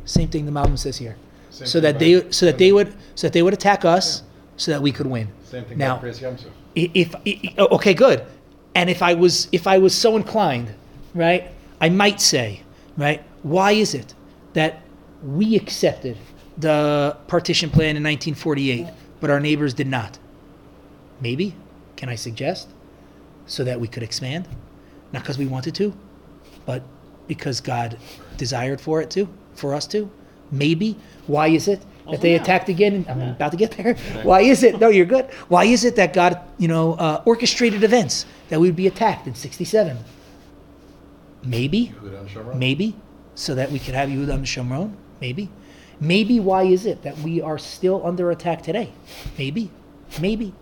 [0.05, 1.15] Same thing the Malbim says here.
[1.49, 4.23] Same so that they so that they would so that they would attack us
[4.57, 5.27] so that we could win.
[5.43, 6.45] Same thing Now, about Chris Yamsuf.
[6.77, 8.23] I- if, i- i- oh, okay good
[8.75, 10.71] and if i was if i was so inclined
[11.15, 11.45] right
[11.81, 12.61] i might say
[12.95, 14.13] right why is it
[14.53, 14.81] that
[15.23, 16.15] we accepted
[16.59, 18.85] the partition plan in 1948
[19.19, 20.19] but our neighbors did not
[21.21, 21.55] maybe
[21.95, 22.69] can i suggest
[23.45, 24.47] so that we could expand?
[25.11, 25.93] Not because we wanted to
[26.65, 26.83] but
[27.27, 27.97] because god
[28.37, 30.09] desired for it to for us to.
[30.51, 30.95] Maybe.
[31.27, 32.41] Why is it that Also they now.
[32.41, 33.31] attacked again i'm Yeah.
[33.31, 33.93] about to get there?
[34.23, 35.25] Why is it no you're good.
[35.47, 39.27] Why is it that god you know uh, orchestrated events that we would be attacked
[39.27, 39.97] in 67
[41.43, 41.93] maybe.
[42.01, 42.95] Yehuda and maybe.
[43.35, 45.49] So that we could have Yehuda and Shomron maybe.
[45.99, 48.91] Maybe why is it that we are still under attack today?
[49.37, 49.69] Maybe.
[50.21, 50.53] Maybe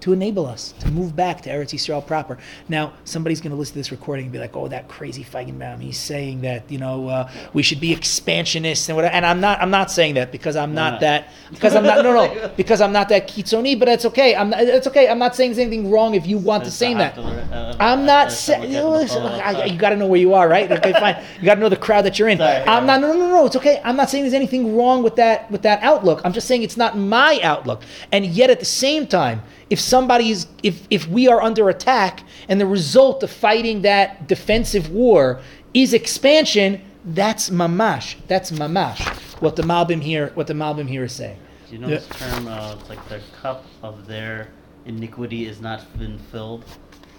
[0.00, 2.38] to enable us to move back to Eretz Yisrael proper.
[2.68, 5.80] Now, somebody's going to listen to this recording and be like, "Oh, that crazy Feigenbaum,
[5.80, 9.60] he's saying that you know uh, we should be expansionists and whatever." And I'm not.
[9.60, 11.00] I'm not saying that because I'm not not?
[11.00, 11.28] that.
[11.50, 12.04] Because I'm not.
[12.04, 12.52] No, no.
[12.56, 13.78] Because I'm not that kitzoni.
[13.78, 14.34] But it's okay.
[14.34, 14.50] I'm.
[14.50, 15.08] Not, it's okay.
[15.08, 17.16] I'm not saying there's anything wrong if you want to say that.
[17.18, 18.70] uh, I'm not saying.
[18.72, 20.70] You, got to know where you are, right?
[20.70, 21.22] Okay, fine.
[21.38, 22.38] You got to know the crowd that you're in.
[22.38, 22.98] Sorry, I'm yeah.
[22.98, 23.00] not.
[23.00, 23.46] No, no, no, no.
[23.46, 23.80] It's okay.
[23.84, 26.20] I'm not saying there's anything wrong with that with that outlook.
[26.24, 27.82] I'm just saying it's not my outlook.
[28.12, 32.22] And yet, at the same time, if somebody is, if if we are under attack,
[32.48, 35.40] and the result of fighting that defensive war
[35.74, 38.16] is expansion, that's mamash.
[38.26, 39.00] That's mamash.
[39.40, 41.38] What the Malbim here, what the Malbim here is saying.
[41.68, 42.48] Do you know this term?
[42.48, 44.48] Uh, it's like the cup of their
[44.86, 46.64] iniquity is not been filled.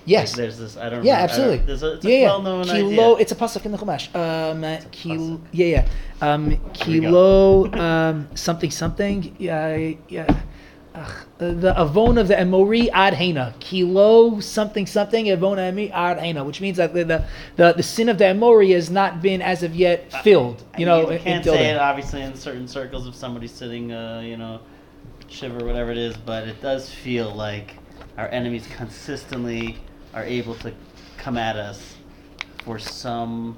[0.06, 0.32] Yes.
[0.32, 0.76] Like there's this.
[0.76, 1.04] I don't.
[1.04, 1.66] Yeah, remember- I don't- absolutely.
[1.68, 2.26] There's a, it's yeah, a yeah.
[2.28, 3.22] well-known Kilo, idea.
[3.22, 4.16] it's a pasuk in the Chumash.
[4.16, 5.88] Um, uh, kilo, yeah, yeah.
[6.22, 9.36] Um, kilo, um, something, something.
[9.38, 10.42] Yeah, yeah.
[11.00, 13.54] Ugh, the avon of the Emori ad hena.
[13.60, 15.28] Kilo, something, something.
[15.28, 17.26] Avon Emori ad hena, which means that the, the
[17.56, 20.64] the the sin of the Emori has not been as of yet filled.
[20.78, 24.22] You know, you can't until say it obviously in certain circles if somebody's sitting, uh,
[24.26, 24.60] you know,
[25.30, 27.76] shiva whatever it is, but it does feel like
[28.18, 29.78] our enemies consistently
[30.14, 30.74] are able to
[31.18, 31.96] come at us
[32.66, 33.58] for some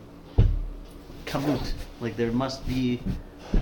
[1.26, 1.74] kamut.
[2.00, 3.02] Like there must be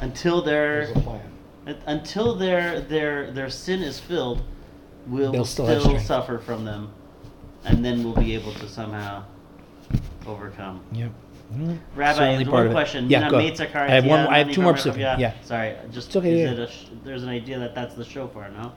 [0.01, 1.38] until they're There's a plan.
[1.69, 4.41] Un- until their their their sin is filled,
[5.07, 6.91] we'll They'll still still, have suffer from them,
[7.65, 9.23] and then we'll be able to somehow
[10.25, 10.81] overcome.
[10.91, 11.11] Yep.
[11.55, 11.79] Mm.
[11.95, 13.09] Rabbi, one question.
[13.09, 13.39] Yeah, go.
[13.39, 15.33] I have one- I have two more psukim, yeah.
[15.41, 16.65] Sorry, just It's okay, yeah.
[16.67, 18.71] sh- there's an idea that that's the shofar, no?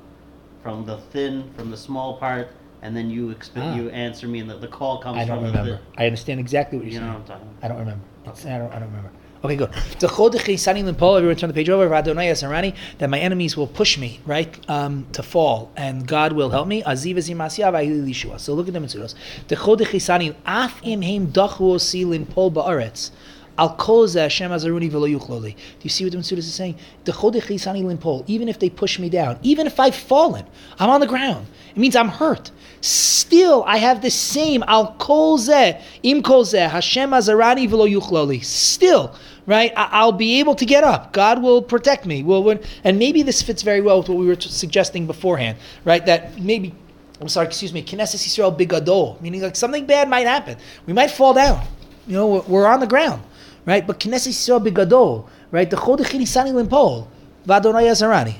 [0.63, 2.49] From the thin, from the small part,
[2.81, 3.75] and then you exp- Ah.
[3.75, 5.81] you answer me, and the, the call comes I don't from remember.
[5.99, 7.13] I understand exactly what you're You know saying.
[7.15, 7.65] what I'm talking about?
[7.65, 8.05] I don't remember.
[8.25, 8.73] It's, I don't.
[8.73, 9.11] I don't remember.
[9.45, 9.71] Okay, good.
[9.71, 11.17] Limpol.
[11.17, 11.93] Everyone, turn the page over.
[11.93, 12.77] Adonai Asarani.
[12.99, 16.83] That my enemies will push me right um, to fall, and God will help me.
[16.85, 18.41] Aziv.
[18.41, 19.15] So look at the Mitsudos.
[19.49, 23.11] The Chodech Sani Af Im Heim Dachu Osi Limpol Baaretz.
[23.59, 25.55] Al Hashem azaruni v'lo yuchloli.
[25.55, 26.75] Do you see what the Mitzvah is saying?
[27.05, 28.25] The chodech chisani limpol.
[28.27, 30.47] Even if they push me down, even if I've fallen,
[30.79, 31.47] I'm on the ground.
[31.71, 32.51] It means I'm hurt.
[32.81, 38.43] Still, I have the same al kol zeh im kol Hashem v'lo yuchloli.
[38.43, 39.15] Still,
[39.47, 39.73] right?
[39.77, 41.13] I- I'll be able to get up.
[41.13, 42.23] God will protect me.
[42.23, 46.05] Will and maybe this fits very well with what we were t- suggesting beforehand, right?
[46.07, 46.75] That maybe.
[47.21, 50.57] I'm sorry, excuse me, Knesset Yisrael bigadol, meaning like something bad might happen.
[50.87, 51.65] We might fall down.
[52.09, 53.23] You know, we're, we're on the ground,
[53.65, 53.87] right?
[53.87, 55.71] But Knesset Yisrael bigadol, right?
[55.71, 57.07] The Chodech Chilisani Limpol,
[57.47, 58.35] Vadonai Azarani.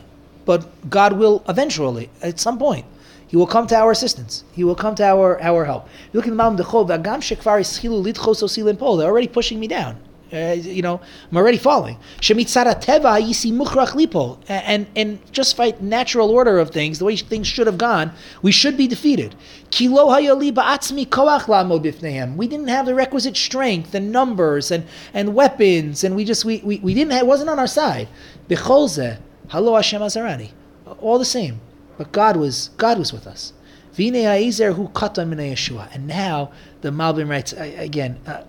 [0.45, 2.85] But God will eventually, at some point,
[3.29, 4.43] He will come to our assistance.
[4.53, 5.89] He will come to our, our help.
[6.13, 7.61] You look at the Malbim Dechov, Agam Shekvar
[8.03, 8.99] Litchos.
[8.99, 9.97] They're already pushing me down.
[10.33, 10.99] Uh, you know,
[11.31, 11.99] I'm already falling.
[12.21, 17.17] Shemitzara teva yisi mukhrach lipo, and and just fight natural order of things, the way
[17.17, 18.13] things should have gone.
[18.41, 19.35] We should be defeated.
[19.71, 22.37] Kilo hayali ba'atzmi koach bifnehem.
[22.37, 26.63] We didn't have the requisite strength and numbers and, and weapons, and we just we,
[26.65, 28.09] we, we didn't have, it wasn't on our side.
[28.49, 29.19] Becholze
[29.51, 30.53] halo Hashem azarani,
[31.01, 31.61] all the same.
[31.99, 33.53] But God was God was with us.
[33.93, 38.19] Vine ha'ezer hu katan Yeshua, and now the Malbim writes again.
[38.27, 38.45] Uh,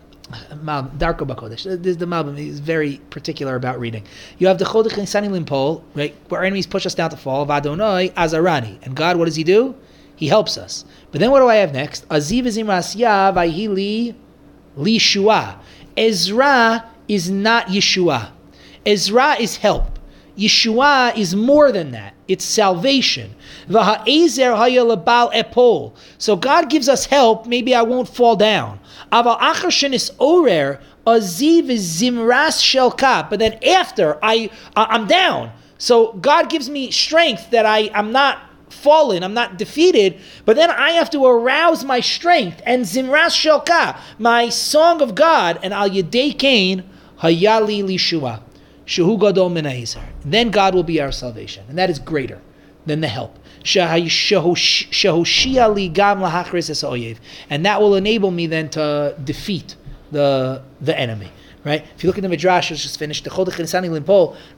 [0.62, 1.82] Mal- Darko Bakodesh.
[1.82, 4.06] This the Malbim is very particular about reading.
[4.38, 6.16] You have the Chodech Nisani Limpol, right?
[6.30, 7.46] Where our enemies push us down to fall.
[7.46, 9.76] Vadonoi Azarani, and God, what does He do?
[10.16, 10.86] He helps us.
[11.12, 12.08] But then what do I have next?
[12.10, 14.16] Aziv Ezim Rasya Vayhili
[14.76, 15.60] Li Shua.
[15.98, 18.32] Ezra is not Yeshua.
[18.86, 20.00] Ezra is help.
[20.38, 22.13] Yeshua is more than that.
[22.28, 23.36] It's salvation.
[26.18, 27.46] So God gives us help.
[27.46, 28.80] Maybe I won't fall down.
[29.12, 29.30] But
[33.40, 35.52] then after I- I'm down.
[35.78, 40.72] So God gives me strength that I, I'm not fallen, I'm not defeated, but then
[40.72, 45.90] I have to arouse my strength and Zimras Shelka, my song of God, and Al
[45.90, 46.84] Yedei Kain,
[47.22, 48.42] Hayali Lishua,
[48.86, 49.50] Shehu Gadol
[50.26, 52.42] Then God will be our salvation, and that is greater
[52.86, 53.40] than the help.
[57.50, 59.76] And that will enable me then to defeat
[60.12, 61.32] the the enemy.
[61.66, 61.86] Right?
[61.96, 63.24] If you look at the Midrash, it's just finished.
[63.24, 63.30] The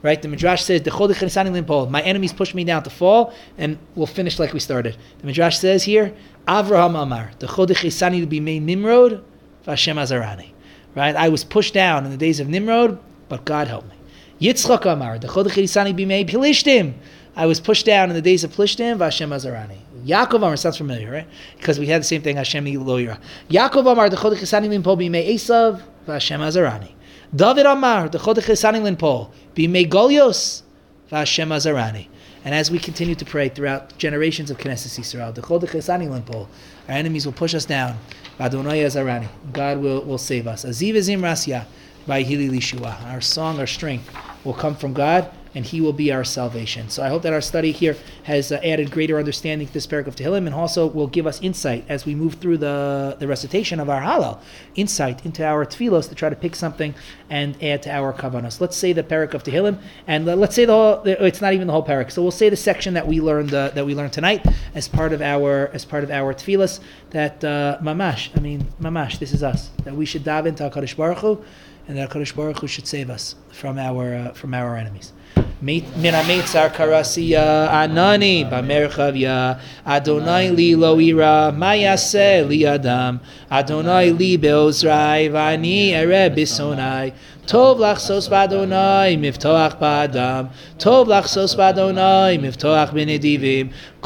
[0.02, 0.20] right?
[0.20, 4.52] The Midrash says, the my enemies push me down to fall, and we'll finish like
[4.52, 4.96] we started.
[5.20, 6.12] The Midrash says here,
[6.48, 9.22] Avraham Amar, the Chodech Nisani to be made Nimrod,
[9.64, 10.50] Vashem Azarani.
[10.96, 11.14] Right?
[11.14, 12.98] I was pushed down in the days of Nimrod,
[13.28, 13.95] but God helped me.
[14.40, 16.94] Yitzchak Amar, the Chodech Nisani be made Pilishtim.
[17.34, 19.78] I was pushed down in the days of Plishtim, Vashem Azarani.
[20.04, 21.26] Yaakov Amar sounds familiar, right?
[21.56, 23.18] Because we had the same thing, Hashem Lo Yira.
[23.50, 26.92] Yaakov Amar, the Chodech Nisani Limpol be made Esav, Vashem Azarani.
[27.34, 30.62] David Amar, the Chodech Nisani Limpol be made Golios,
[31.10, 32.08] Vashem Azarani.
[32.46, 36.46] And as we continue to pray throughout generations of Knesset Yisrael, the Chol Dechesani Limpo,
[36.88, 37.98] our enemies will push us down.
[38.38, 40.64] God will, will save us.
[40.64, 41.66] Aziv Azim Rasya
[42.06, 43.04] by Hili Lishua.
[43.06, 44.08] Our song, our strength
[44.44, 46.88] will come from God, and He will be our salvation.
[46.88, 50.06] So I hope that our study here has uh, added greater understanding to this parak
[50.06, 53.80] of Tehillim, and also will give us insight as we move through the, the recitation
[53.80, 54.38] of our Hallel,
[54.76, 56.94] insight into our tefillos to try to pick something
[57.28, 58.60] and add to our kavanos.
[58.60, 61.02] Let's say the parak of Tehillim, and uh, let's say the whole.
[61.04, 62.12] It's not even the whole parak.
[62.12, 65.12] So we'll say the section that we learned uh, that we learned tonight as part
[65.12, 66.78] of our as part of our tefillos.
[67.10, 69.70] That uh, mamash, I mean mamash, this is us.
[69.84, 71.42] That we should dive into Hakadosh Baruch Hu,
[71.88, 75.12] and that Hakadosh Baruch Hu should save us from our uh, from our enemies.
[75.60, 78.44] Min hamitzar karasiya anani
[79.86, 83.20] Adonai li lo ira mayaseh li adam.
[83.50, 87.14] Adonai li beozrai v'ani ere bisonai.
[87.46, 87.78] Tov
[89.16, 89.78] miftoach
[90.78, 91.06] Tov
[92.38, 92.92] miftoach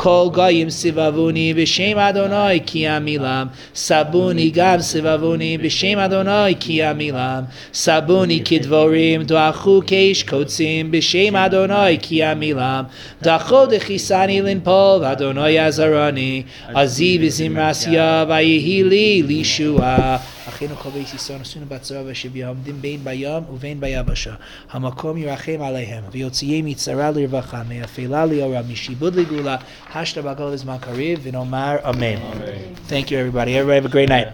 [0.02, 3.46] כל גויים סבבוני בשם אדוני כי עמילם.
[3.74, 7.42] סבוני גם סבבוני בשם אדוני כי עמילם.
[7.74, 12.84] סבוני כדבורים דחו כאיש קוצים בשם אדוני כי עמילם.
[13.22, 16.42] דחו דחיסני לנפול אדוני עזרני.
[16.74, 20.16] עזי וזמרסיה ויהי לי לישועה.
[20.48, 24.34] אחינו קרובי ישראל נשונו בצרה ושבי עומדים בין בים ובין ביבשה.
[24.70, 29.56] המקום ירחם עליהם ויוציאי מצרה לרווחה, מאפלה לאורה, משיבוד לגאולה,
[29.90, 32.76] Hashta Bakal is Makariv, Vinomar, Amen.
[32.86, 33.56] Thank you, everybody.
[33.56, 34.28] Everybody have a great night.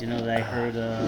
[0.00, 0.74] You know, that I heard.
[0.74, 1.00] Uh